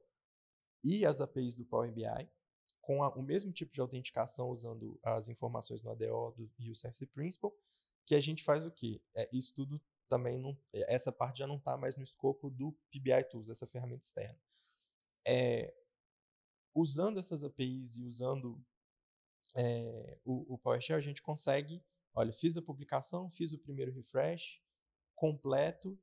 [0.82, 2.28] e as APIs do Power BI,
[2.80, 6.74] com a, o mesmo tipo de autenticação usando as informações no ADO do, e o
[6.74, 7.55] Service Principal,
[8.07, 9.01] que a gente faz o quê?
[9.14, 9.80] É, isso tudo
[10.11, 13.66] também não, eh, essa parte já não está mais no escopo do PBI Tools, dessa
[13.66, 14.38] ferramenta externa.
[15.24, 15.72] É,
[16.74, 18.61] usando essas APIs e usando
[19.54, 21.82] é, o, o PowerShell, a gente consegue,
[22.12, 24.61] olha, fiz a publicação, fiz o primeiro refresh
[25.14, 25.96] completo.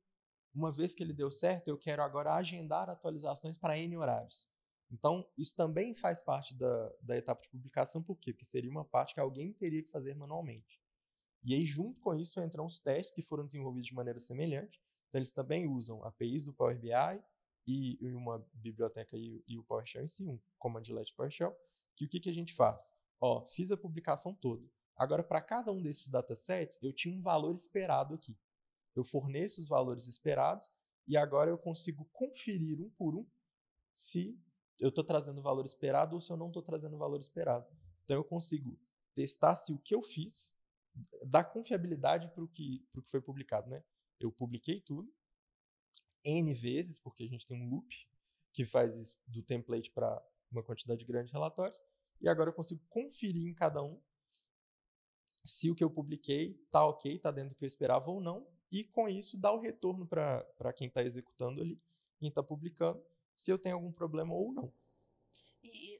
[0.54, 4.48] Uma vez que ele deu certo, eu quero agora agendar atualizações para N horários.
[4.90, 8.32] Então, isso também faz parte da, da etapa de publicação, por quê?
[8.32, 10.80] Porque seria uma parte que alguém teria que fazer manualmente.
[11.44, 14.80] E aí, junto com isso, entram os testes que foram desenvolvidos de maneira semelhante.
[15.08, 17.22] Então, eles também usam APIs do Power BI
[17.66, 21.54] e uma biblioteca e, o PowerShell em si, um command-line PowerShell,
[21.94, 22.94] que o que, que a gente faz?
[23.20, 24.66] Ó, fiz a publicação toda.
[24.96, 28.36] Agora, para cada um desses datasets, eu tinha um valor esperado aqui.
[28.94, 30.68] Eu forneço os valores esperados
[31.06, 33.26] e agora eu consigo conferir um por um
[33.94, 34.40] se
[34.78, 37.66] eu estou trazendo o valor esperado ou se eu não estou trazendo o valor esperado.
[38.04, 38.78] Então, eu consigo
[39.14, 40.56] testar se o que eu fiz
[41.24, 43.82] dá confiabilidade para o que, que foi publicado, né?
[44.18, 45.12] Eu publiquei tudo
[46.24, 48.08] N vezes, porque a gente tem um loop
[48.52, 51.80] que faz isso do template para uma quantidade grande de relatórios,
[52.20, 54.00] e agora eu consigo conferir em cada um
[55.44, 58.46] se o que eu publiquei está ok, está dentro do que eu esperava ou não,
[58.70, 61.80] e com isso dar o retorno para quem está executando ali,
[62.18, 63.02] quem está publicando,
[63.36, 64.72] se eu tenho algum problema ou não.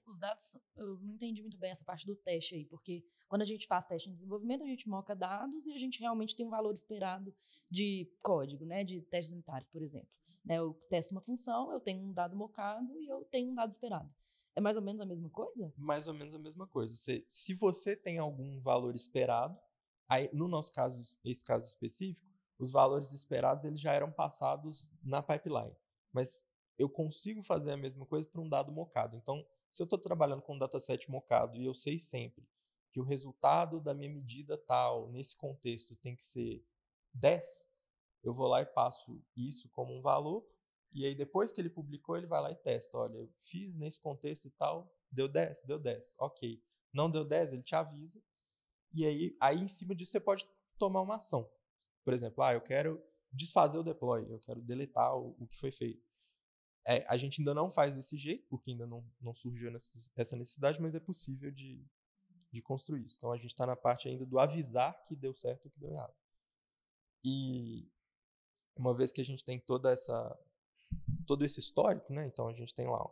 [0.09, 3.45] Os dados, eu não entendi muito bem essa parte do teste aí, porque quando a
[3.45, 6.51] gente faz teste em desenvolvimento, a gente moca dados e a gente realmente tem um
[6.51, 7.35] valor esperado
[7.71, 10.09] de código, né, de testes unitários, por exemplo.
[10.45, 13.71] Né, eu testo uma função, eu tenho um dado mocado e eu tenho um dado
[13.71, 14.11] esperado.
[14.57, 15.73] É mais ou menos a mesma coisa?
[15.77, 16.97] Mais ou menos a mesma coisa.
[16.97, 19.57] Se, se você tem algum valor esperado,
[20.09, 22.27] aí, no nosso caso, esse caso específico,
[22.59, 25.77] os valores esperados eles já eram passados na pipeline.
[26.13, 26.49] Mas
[26.79, 29.17] eu consigo fazer a mesma coisa para um dado mocado.
[29.17, 32.47] Então, se eu estou trabalhando com um dataset mocado e eu sei sempre
[32.93, 36.65] que o resultado da minha medida tal, nesse contexto, tem que ser
[37.13, 37.69] 10,
[38.23, 40.47] eu vou lá e passo isso como um valor,
[40.93, 42.97] e aí depois que ele publicou, ele vai lá e testa.
[42.97, 46.63] Olha, eu fiz nesse contexto e tal, deu 10, deu 10, ok.
[46.93, 48.23] Não deu 10, ele te avisa,
[48.93, 50.49] e aí, aí em cima disso você pode
[50.79, 51.49] tomar uma ação.
[52.05, 55.71] Por exemplo, ah, eu quero desfazer o deploy, eu quero deletar o, o que foi
[55.71, 56.08] feito.
[56.91, 60.81] É, a gente ainda não faz desse jeito, porque ainda não, não surgiu essa necessidade,
[60.81, 61.87] mas é possível de,
[62.51, 63.17] de construir isso.
[63.19, 65.91] Então a gente está na parte ainda do avisar que deu certo ou que deu
[65.91, 66.15] errado.
[67.23, 67.87] E
[68.75, 70.35] uma vez que a gente tem toda essa
[71.27, 72.27] todo esse histórico, né?
[72.27, 73.11] Então a gente tem lá, ó,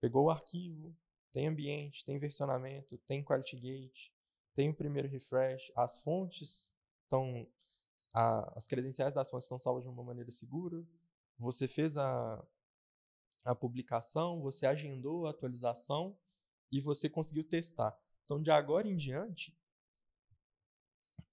[0.00, 0.96] pegou o arquivo,
[1.32, 4.12] tem ambiente, tem versionamento, tem quality gate,
[4.54, 6.70] tem o primeiro refresh, as fontes
[7.02, 7.48] estão.
[8.12, 10.86] as credenciais das fontes estão salvas de uma maneira segura.
[11.36, 12.46] Você fez a,
[13.44, 16.16] a publicação, você agendou a atualização
[16.70, 17.96] e você conseguiu testar.
[18.24, 19.56] Então, de agora em diante,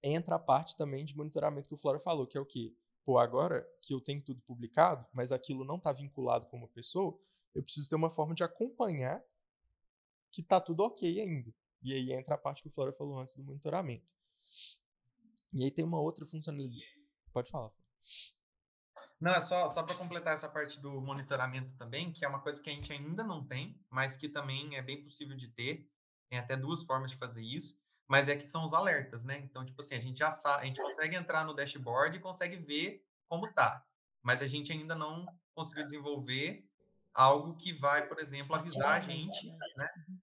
[0.02, 2.74] entra a parte também de monitoramento que o Flora falou, que é o quê?
[3.04, 7.18] Pô, agora que eu tenho tudo publicado, mas aquilo não está vinculado com uma pessoa,
[7.54, 9.24] eu preciso ter uma forma de acompanhar
[10.30, 11.52] que está tudo ok ainda.
[11.82, 14.06] E aí entra a parte que o Flora falou antes do monitoramento.
[15.52, 17.00] E aí tem uma outra funcionalidade.
[17.32, 17.72] Pode falar.
[19.20, 22.60] Não, é só, só para completar essa parte do monitoramento também, que é uma coisa
[22.60, 25.86] que a gente ainda não tem, mas que também é bem possível de ter.
[26.30, 29.38] Tem até duas formas de fazer isso, mas é que são os alertas, né?
[29.38, 32.56] Então, tipo assim, a gente já sabe, a gente consegue entrar no dashboard e consegue
[32.56, 33.84] ver como tá,
[34.22, 36.64] mas a gente ainda não conseguiu desenvolver
[37.12, 39.58] algo que vai, por exemplo, avisar a gente, né?
[39.76, 39.88] né?
[40.08, 40.18] Uhum.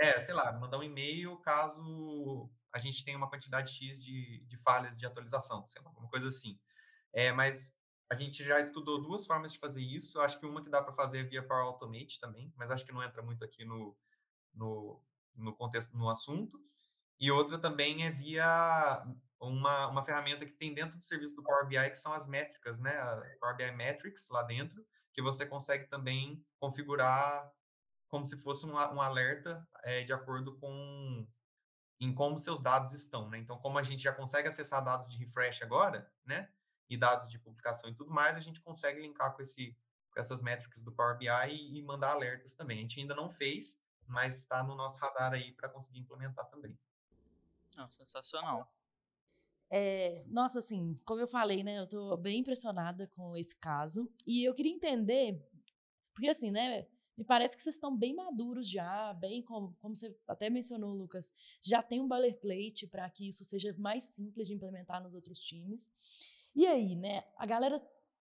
[0.00, 4.56] É, sei lá, mandar um e-mail caso a gente tenha uma quantidade X de, de
[4.58, 6.58] falhas de atualização, sei lá, alguma coisa assim.
[7.12, 7.72] É, mas
[8.10, 10.20] a gente já estudou duas formas de fazer isso.
[10.20, 13.02] Acho que uma que dá para fazer via Power Automate também, mas acho que não
[13.02, 13.96] entra muito aqui no,
[14.52, 15.02] no,
[15.34, 16.60] no contexto, no assunto.
[17.18, 19.04] E outra também é via
[19.40, 22.78] uma, uma ferramenta que tem dentro do serviço do Power BI, que são as métricas,
[22.78, 22.90] né?
[22.90, 27.50] A Power BI Metrics lá dentro, que você consegue também configurar
[28.08, 31.26] como se fosse um, um alerta é, de acordo com
[32.00, 33.38] em como seus dados estão, né?
[33.38, 36.48] Então, como a gente já consegue acessar dados de refresh agora, né?
[36.88, 39.76] E dados de publicação e tudo mais, a gente consegue linkar com, esse,
[40.12, 42.78] com essas métricas do Power BI e, e mandar alertas também.
[42.78, 46.78] A gente ainda não fez, mas está no nosso radar aí para conseguir implementar também.
[47.76, 48.72] Ah, sensacional.
[49.70, 54.44] É, nossa, assim, como eu falei, né, eu estou bem impressionada com esse caso e
[54.44, 55.42] eu queria entender,
[56.14, 60.16] porque assim, né, me parece que vocês estão bem maduros já, bem como, como você
[60.26, 61.32] até mencionou, Lucas,
[61.62, 65.88] já tem um boilerplate para que isso seja mais simples de implementar nos outros times.
[66.54, 67.24] E aí, né?
[67.36, 67.80] A galera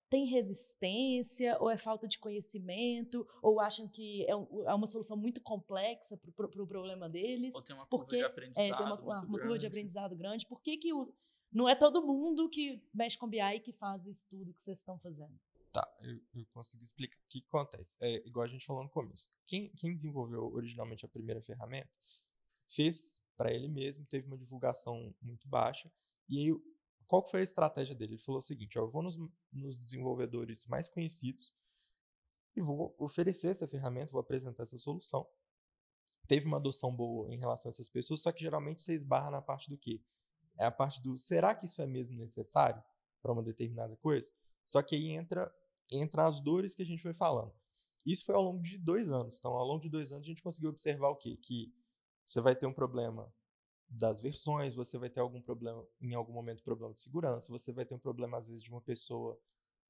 [0.10, 5.18] tem resistência, ou é falta de conhecimento, ou acham que é, um, é uma solução
[5.18, 7.56] muito complexa para o pro, pro problema deles.
[7.56, 8.64] Ou tem uma curva porque, de aprendizado.
[8.64, 10.46] É, tem uma, uma, uma curva de aprendizado grande.
[10.46, 11.12] Por que, que o,
[11.52, 15.00] não é todo mundo que mexe com BI que faz isso tudo que vocês estão
[15.00, 15.34] fazendo?
[15.72, 17.18] Tá, eu, eu consigo explicar.
[17.18, 17.98] O que, que acontece?
[18.00, 19.32] É igual a gente falou no começo.
[19.48, 21.90] Quem, quem desenvolveu originalmente a primeira ferramenta
[22.68, 25.92] fez para ele mesmo, teve uma divulgação muito baixa,
[26.30, 26.52] e aí
[27.08, 28.14] qual foi a estratégia dele?
[28.14, 29.18] Ele falou o seguinte: eu vou nos,
[29.52, 31.54] nos desenvolvedores mais conhecidos
[32.56, 35.28] e vou oferecer essa ferramenta, vou apresentar essa solução.
[36.28, 39.42] Teve uma adoção boa em relação a essas pessoas, só que geralmente você esbarra na
[39.42, 40.02] parte do quê?
[40.58, 42.82] É a parte do será que isso é mesmo necessário
[43.22, 44.32] para uma determinada coisa?
[44.66, 45.54] Só que aí entra,
[45.92, 47.54] entra as dores que a gente foi falando.
[48.06, 49.38] Isso foi ao longo de dois anos.
[49.40, 51.38] Então, ao longo de dois anos, a gente conseguiu observar o quê?
[51.38, 51.74] Que
[52.26, 53.34] você vai ter um problema
[53.94, 57.86] das versões, você vai ter algum problema, em algum momento, problema de segurança, você vai
[57.86, 59.40] ter um problema, às vezes, de uma pessoa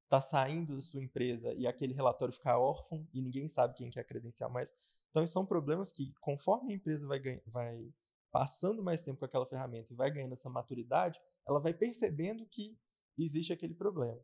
[0.08, 4.04] tá saindo da sua empresa e aquele relatório ficar órfão e ninguém sabe quem quer
[4.04, 4.72] credenciar mais.
[5.10, 7.92] Então, são problemas que, conforme a empresa vai, vai
[8.30, 12.78] passando mais tempo com aquela ferramenta e vai ganhando essa maturidade, ela vai percebendo que
[13.16, 14.20] existe aquele problema.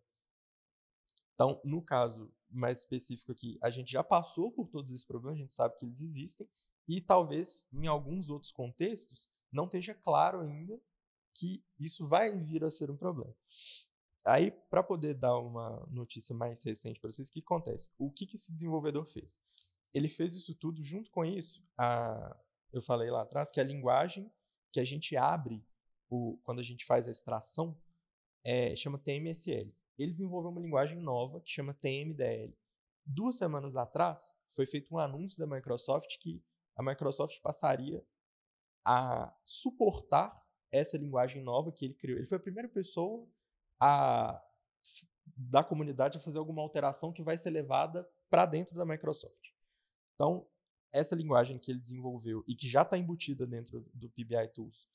[1.34, 5.40] Então, no caso mais específico aqui, a gente já passou por todos esses problemas, a
[5.40, 6.46] gente sabe que eles existem,
[6.86, 10.80] e talvez em alguns outros contextos não esteja claro ainda
[11.34, 13.34] que isso vai vir a ser um problema.
[14.24, 17.90] Aí, para poder dar uma notícia mais recente para vocês, o que acontece?
[17.98, 19.40] O que, que esse desenvolvedor fez?
[19.94, 21.64] Ele fez isso tudo junto com isso.
[21.76, 22.36] A,
[22.72, 24.30] eu falei lá atrás que a linguagem
[24.72, 25.66] que a gente abre
[26.08, 27.76] o, quando a gente faz a extração
[28.44, 29.74] é, chama TMSL.
[29.98, 32.54] Ele desenvolveu uma linguagem nova que chama TMDL.
[33.04, 36.42] Duas semanas atrás, foi feito um anúncio da Microsoft que
[36.76, 38.04] a Microsoft passaria
[38.84, 42.18] a suportar essa linguagem nova que ele criou.
[42.18, 43.28] Ele foi a primeira pessoa
[43.78, 44.42] a,
[45.36, 49.50] da comunidade a fazer alguma alteração que vai ser levada para dentro da Microsoft.
[50.14, 50.46] Então,
[50.92, 54.88] essa linguagem que ele desenvolveu e que já está embutida dentro do PBI Tools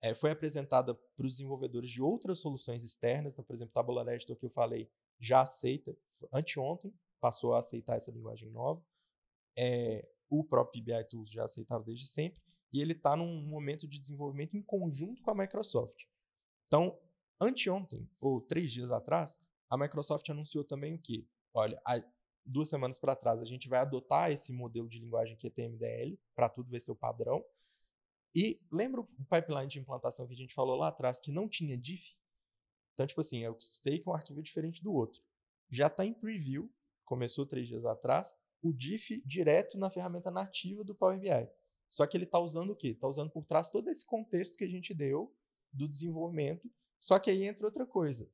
[0.00, 3.32] é, foi apresentada para os desenvolvedores de outras soluções externas.
[3.32, 4.90] Então, por exemplo, Tabular Editor que eu falei
[5.20, 5.96] já aceita,
[6.32, 8.84] anteontem passou a aceitar essa linguagem nova.
[9.56, 12.42] É, o próprio PBI Tools já aceitava desde sempre
[12.72, 16.04] e ele está num momento de desenvolvimento em conjunto com a Microsoft.
[16.66, 16.98] Então,
[17.40, 21.28] anteontem, ou três dias atrás, a Microsoft anunciou também o que?
[21.52, 21.80] Olha,
[22.44, 26.70] duas semanas para trás, a gente vai adotar esse modelo de linguagem QTMDL, para tudo
[26.70, 27.44] vai ser o padrão.
[28.34, 31.76] E lembra o pipeline de implantação que a gente falou lá atrás, que não tinha
[31.76, 32.16] diff?
[32.94, 35.22] Então, tipo assim, eu sei que um arquivo é diferente do outro.
[35.70, 36.72] Já está em preview,
[37.04, 41.48] começou três dias atrás, o diff direto na ferramenta nativa do Power BI.
[41.92, 42.88] Só que ele está usando o quê?
[42.88, 45.30] Está usando por trás todo esse contexto que a gente deu
[45.70, 46.72] do desenvolvimento.
[46.98, 48.32] Só que aí entra outra coisa.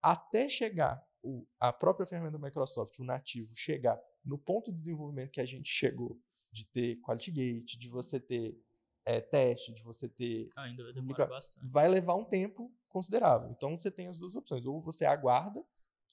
[0.00, 5.32] Até chegar o, a própria ferramenta da Microsoft, o nativo, chegar no ponto de desenvolvimento
[5.32, 6.20] que a gente chegou,
[6.52, 8.56] de ter quality gate, de você ter
[9.04, 10.50] é, teste, de você ter.
[10.54, 11.66] Ainda vai demorar bastante.
[11.66, 13.50] Vai levar um tempo considerável.
[13.50, 14.64] Então você tem as duas opções.
[14.66, 15.64] Ou você aguarda,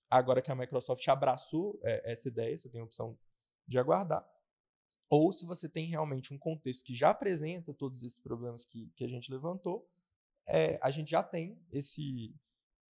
[0.10, 3.16] agora que a Microsoft abraçou é, essa ideia, você tem a opção
[3.68, 4.28] de aguardar.
[5.12, 9.04] Ou se você tem realmente um contexto que já apresenta todos esses problemas que, que
[9.04, 9.86] a gente levantou,
[10.48, 12.34] é, a gente já tem esse,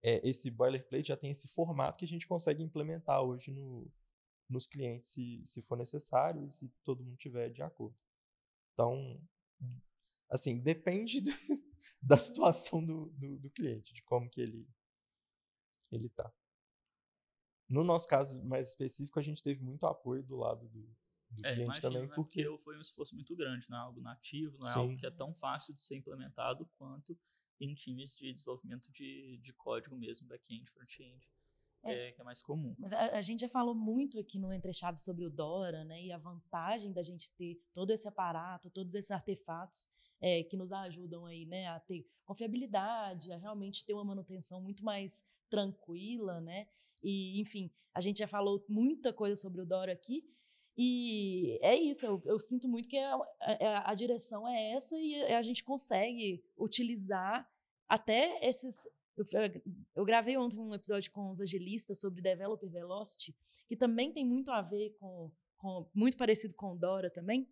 [0.03, 3.91] é, esse boilerplate, já tem esse formato que a gente consegue implementar hoje no,
[4.47, 7.97] nos clientes se, se for necessário e se todo mundo tiver de acordo.
[8.73, 9.19] Então,
[10.29, 11.31] assim, depende do,
[11.99, 14.69] da situação do, do, do, cliente, de como que ele
[15.91, 16.31] ele tá.
[17.67, 20.87] No nosso caso mais específico, a gente teve muito apoio do lado do,
[21.31, 22.15] do é, cliente imagino, também, né?
[22.15, 22.43] porque...
[22.43, 24.79] porque foi um esforço muito grande, não é algo nativo, não é Sim.
[24.79, 27.17] algo que é tão fácil de ser implementado quanto
[27.59, 31.29] em times de desenvolvimento de, de código mesmo, back-end, front-end,
[31.83, 32.09] É.
[32.09, 32.75] é, que é mais comum.
[32.79, 36.03] Mas a, a gente já falou muito aqui no Entre Chaves sobre o Dora, né?
[36.03, 40.71] E a vantagem da gente ter todo esse aparato, todos esses artefatos é, que nos
[40.71, 41.67] ajudam aí, né?
[41.67, 46.67] A ter confiabilidade, a realmente ter uma manutenção muito mais tranquila, né?
[47.03, 50.23] E, enfim, a gente já falou muita coisa sobre o Dora aqui.
[50.77, 55.21] E é isso, eu, eu sinto muito que a, a, a direção é essa e
[55.33, 57.47] a gente consegue utilizar
[57.89, 59.25] até esses eu,
[59.95, 63.35] eu, gravei ontem um episódio com os agilistas sobre Developer Velocity,
[63.67, 67.47] que também tem muito a ver com, com muito parecido com Dora também.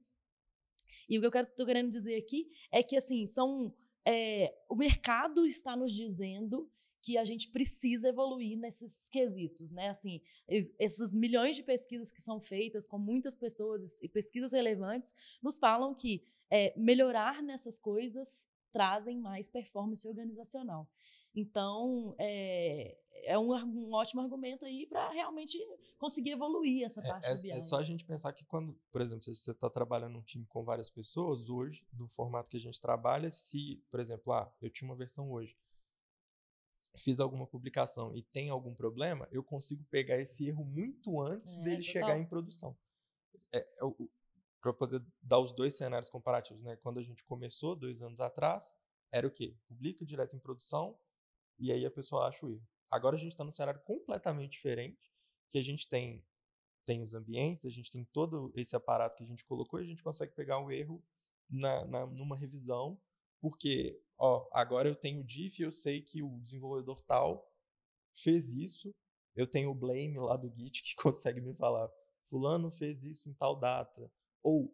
[1.07, 5.45] E o que eu estou querendo dizer aqui é que assim são é, o mercado
[5.45, 6.71] está nos dizendo
[7.01, 9.89] que a gente precisa evoluir nesses quesitos, né?
[9.89, 15.13] Assim, es, essas milhões de pesquisas que são feitas com muitas pessoas e pesquisas relevantes
[15.41, 20.87] nos falam que é, melhorar nessas coisas trazem mais performance organizacional.
[21.33, 25.57] Então, é, é um, um, ótimo argumento aí para realmente
[25.97, 27.51] conseguir evoluir essa parte é, do BI.
[27.51, 30.45] É só a gente pensar que quando, por exemplo, se você está trabalhando num time
[30.47, 34.69] com várias pessoas, hoje, do formato que a gente trabalha, se, por exemplo, ah, eu
[34.69, 35.55] tinha uma versão hoje,
[36.97, 41.61] fiz alguma publicação e tem algum problema, eu consigo pegar esse erro muito antes É,
[41.61, 41.91] dele total.
[41.91, 42.77] chegar em produção.
[43.53, 43.65] É,
[44.61, 46.75] para poder dar os dois cenários comparativos, né?
[46.77, 48.73] Quando a gente começou, dois anos atrás,
[49.11, 49.55] era o quê?
[49.67, 50.99] Publica direto em produção,
[51.57, 52.67] e aí a pessoa acha o erro.
[52.91, 55.11] Agora a gente está num cenário completamente diferente,
[55.49, 56.25] que a gente tem
[56.85, 59.85] tem os ambientes, a gente tem todo esse aparato que a gente colocou e a
[59.85, 61.05] gente consegue pegar o erro
[61.47, 62.99] na, na numa revisão,
[63.39, 67.51] porque ó, agora eu tenho o diff, eu sei que o desenvolvedor tal
[68.13, 68.93] fez isso,
[69.35, 71.89] eu tenho o blame lá do Git que consegue me falar,
[72.23, 74.11] fulano fez isso em tal data,
[74.43, 74.73] ou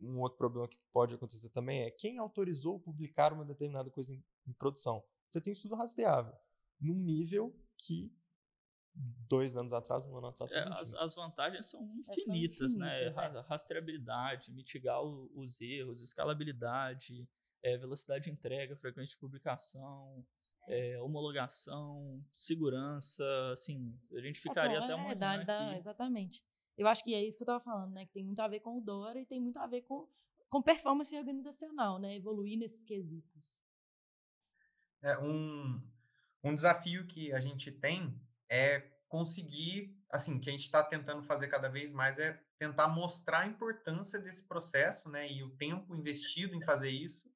[0.00, 4.22] um outro problema que pode acontecer também é quem autorizou publicar uma determinada coisa em,
[4.46, 6.34] em produção você tem isso tudo rastreável.
[6.80, 8.12] Num nível que
[9.28, 10.52] dois anos atrás, um ano atrás.
[10.52, 13.06] É, as, as, vantagens são infinitas, são né?
[13.06, 13.40] infinitas, é.
[13.40, 17.28] Rastreabilidade, mitigar o, os erros, escalabilidade,
[17.66, 20.24] é, velocidade de entrega, frequência de publicação,
[20.68, 26.44] é, homologação, segurança, assim, a gente ficaria até uma da, da, Exatamente.
[26.78, 28.06] Eu acho que é isso que eu estava falando, né?
[28.06, 30.08] Que tem muito a ver com o Dora e tem muito a ver com,
[30.48, 32.14] com performance organizacional, né?
[32.14, 33.64] Evoluir nesses quesitos.
[35.02, 35.82] É um,
[36.44, 38.16] um desafio que a gente tem
[38.48, 43.40] é conseguir, assim, que a gente está tentando fazer cada vez mais é tentar mostrar
[43.40, 47.30] a importância desse processo, né, e o tempo investido em fazer isso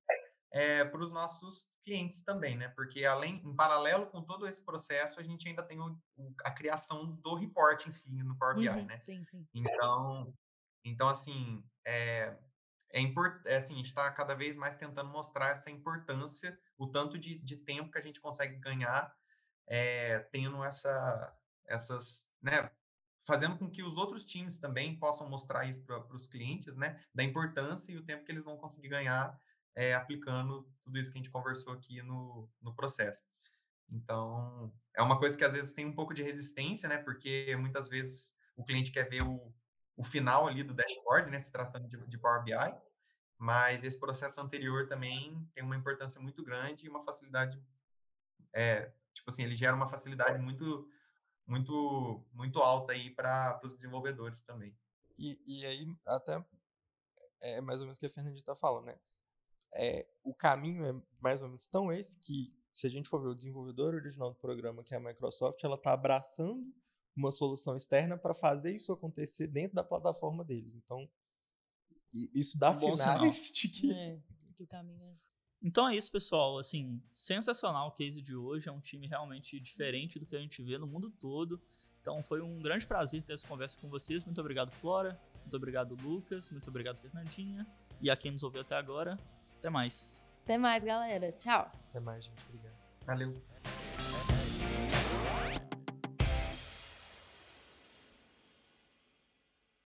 [0.52, 5.20] é, para os nossos clientes também, né, porque além, em paralelo com todo esse processo,
[5.20, 8.68] a gente ainda tem o, o, a criação do report em si no Power BI,
[8.68, 8.98] uhum, né?
[9.00, 9.46] Sim, sim.
[9.54, 10.34] Então,
[10.84, 12.36] então assim, é,
[12.92, 16.86] é, import, é assim, a gente está cada vez mais tentando mostrar essa importância, o
[16.86, 19.14] tanto de, de tempo que a gente consegue ganhar
[19.68, 21.32] é, tendo essa,
[21.66, 22.70] essas, né,
[23.24, 27.22] fazendo com que os outros times também possam mostrar isso para os clientes, né, da
[27.22, 29.40] importância e o tempo que eles vão conseguir ganhar
[29.74, 33.22] é, aplicando tudo isso que a gente conversou aqui no, no processo.
[33.90, 37.88] Então, é uma coisa que às vezes tem um pouco de resistência, né, porque muitas
[37.88, 39.52] vezes o cliente quer ver o,
[39.96, 42.54] o final ali do dashboard, né, se tratando de, de Power BI,
[43.36, 47.60] mas esse processo anterior também tem uma importância muito grande e uma facilidade,
[48.52, 50.88] é, tipo assim, ele gera uma facilidade muito,
[51.46, 54.76] muito, muito alta aí para os desenvolvedores também.
[55.18, 56.44] E, e aí, até,
[57.40, 58.98] é mais ou menos o que a Fernandinha está falando, né?
[59.74, 63.28] É, o caminho é mais ou menos tão esse que, se a gente for ver
[63.28, 66.64] o desenvolvedor original do programa, que é a Microsoft, ela está abraçando
[67.16, 70.74] uma solução externa para fazer isso acontecer dentro da plataforma deles.
[70.74, 71.08] Então,
[72.12, 74.18] isso dá Um sinais de que É,
[74.56, 75.14] que o caminho é.
[75.62, 76.58] Então é isso, pessoal.
[76.58, 78.68] Assim, sensacional o case de hoje.
[78.68, 81.60] É um time realmente diferente do que a gente vê no mundo todo.
[82.00, 84.24] Então foi um grande prazer ter essa conversa com vocês.
[84.24, 85.20] Muito obrigado, Flora.
[85.40, 86.50] Muito obrigado, Lucas.
[86.50, 87.66] Muito obrigado, Fernandinha.
[88.00, 89.18] E a quem nos ouviu até agora.
[89.60, 90.22] Até mais.
[90.42, 91.30] Até mais, galera.
[91.32, 91.70] Tchau.
[91.90, 92.42] Até mais, gente.
[92.48, 92.74] Obrigado.
[93.04, 93.42] Valeu.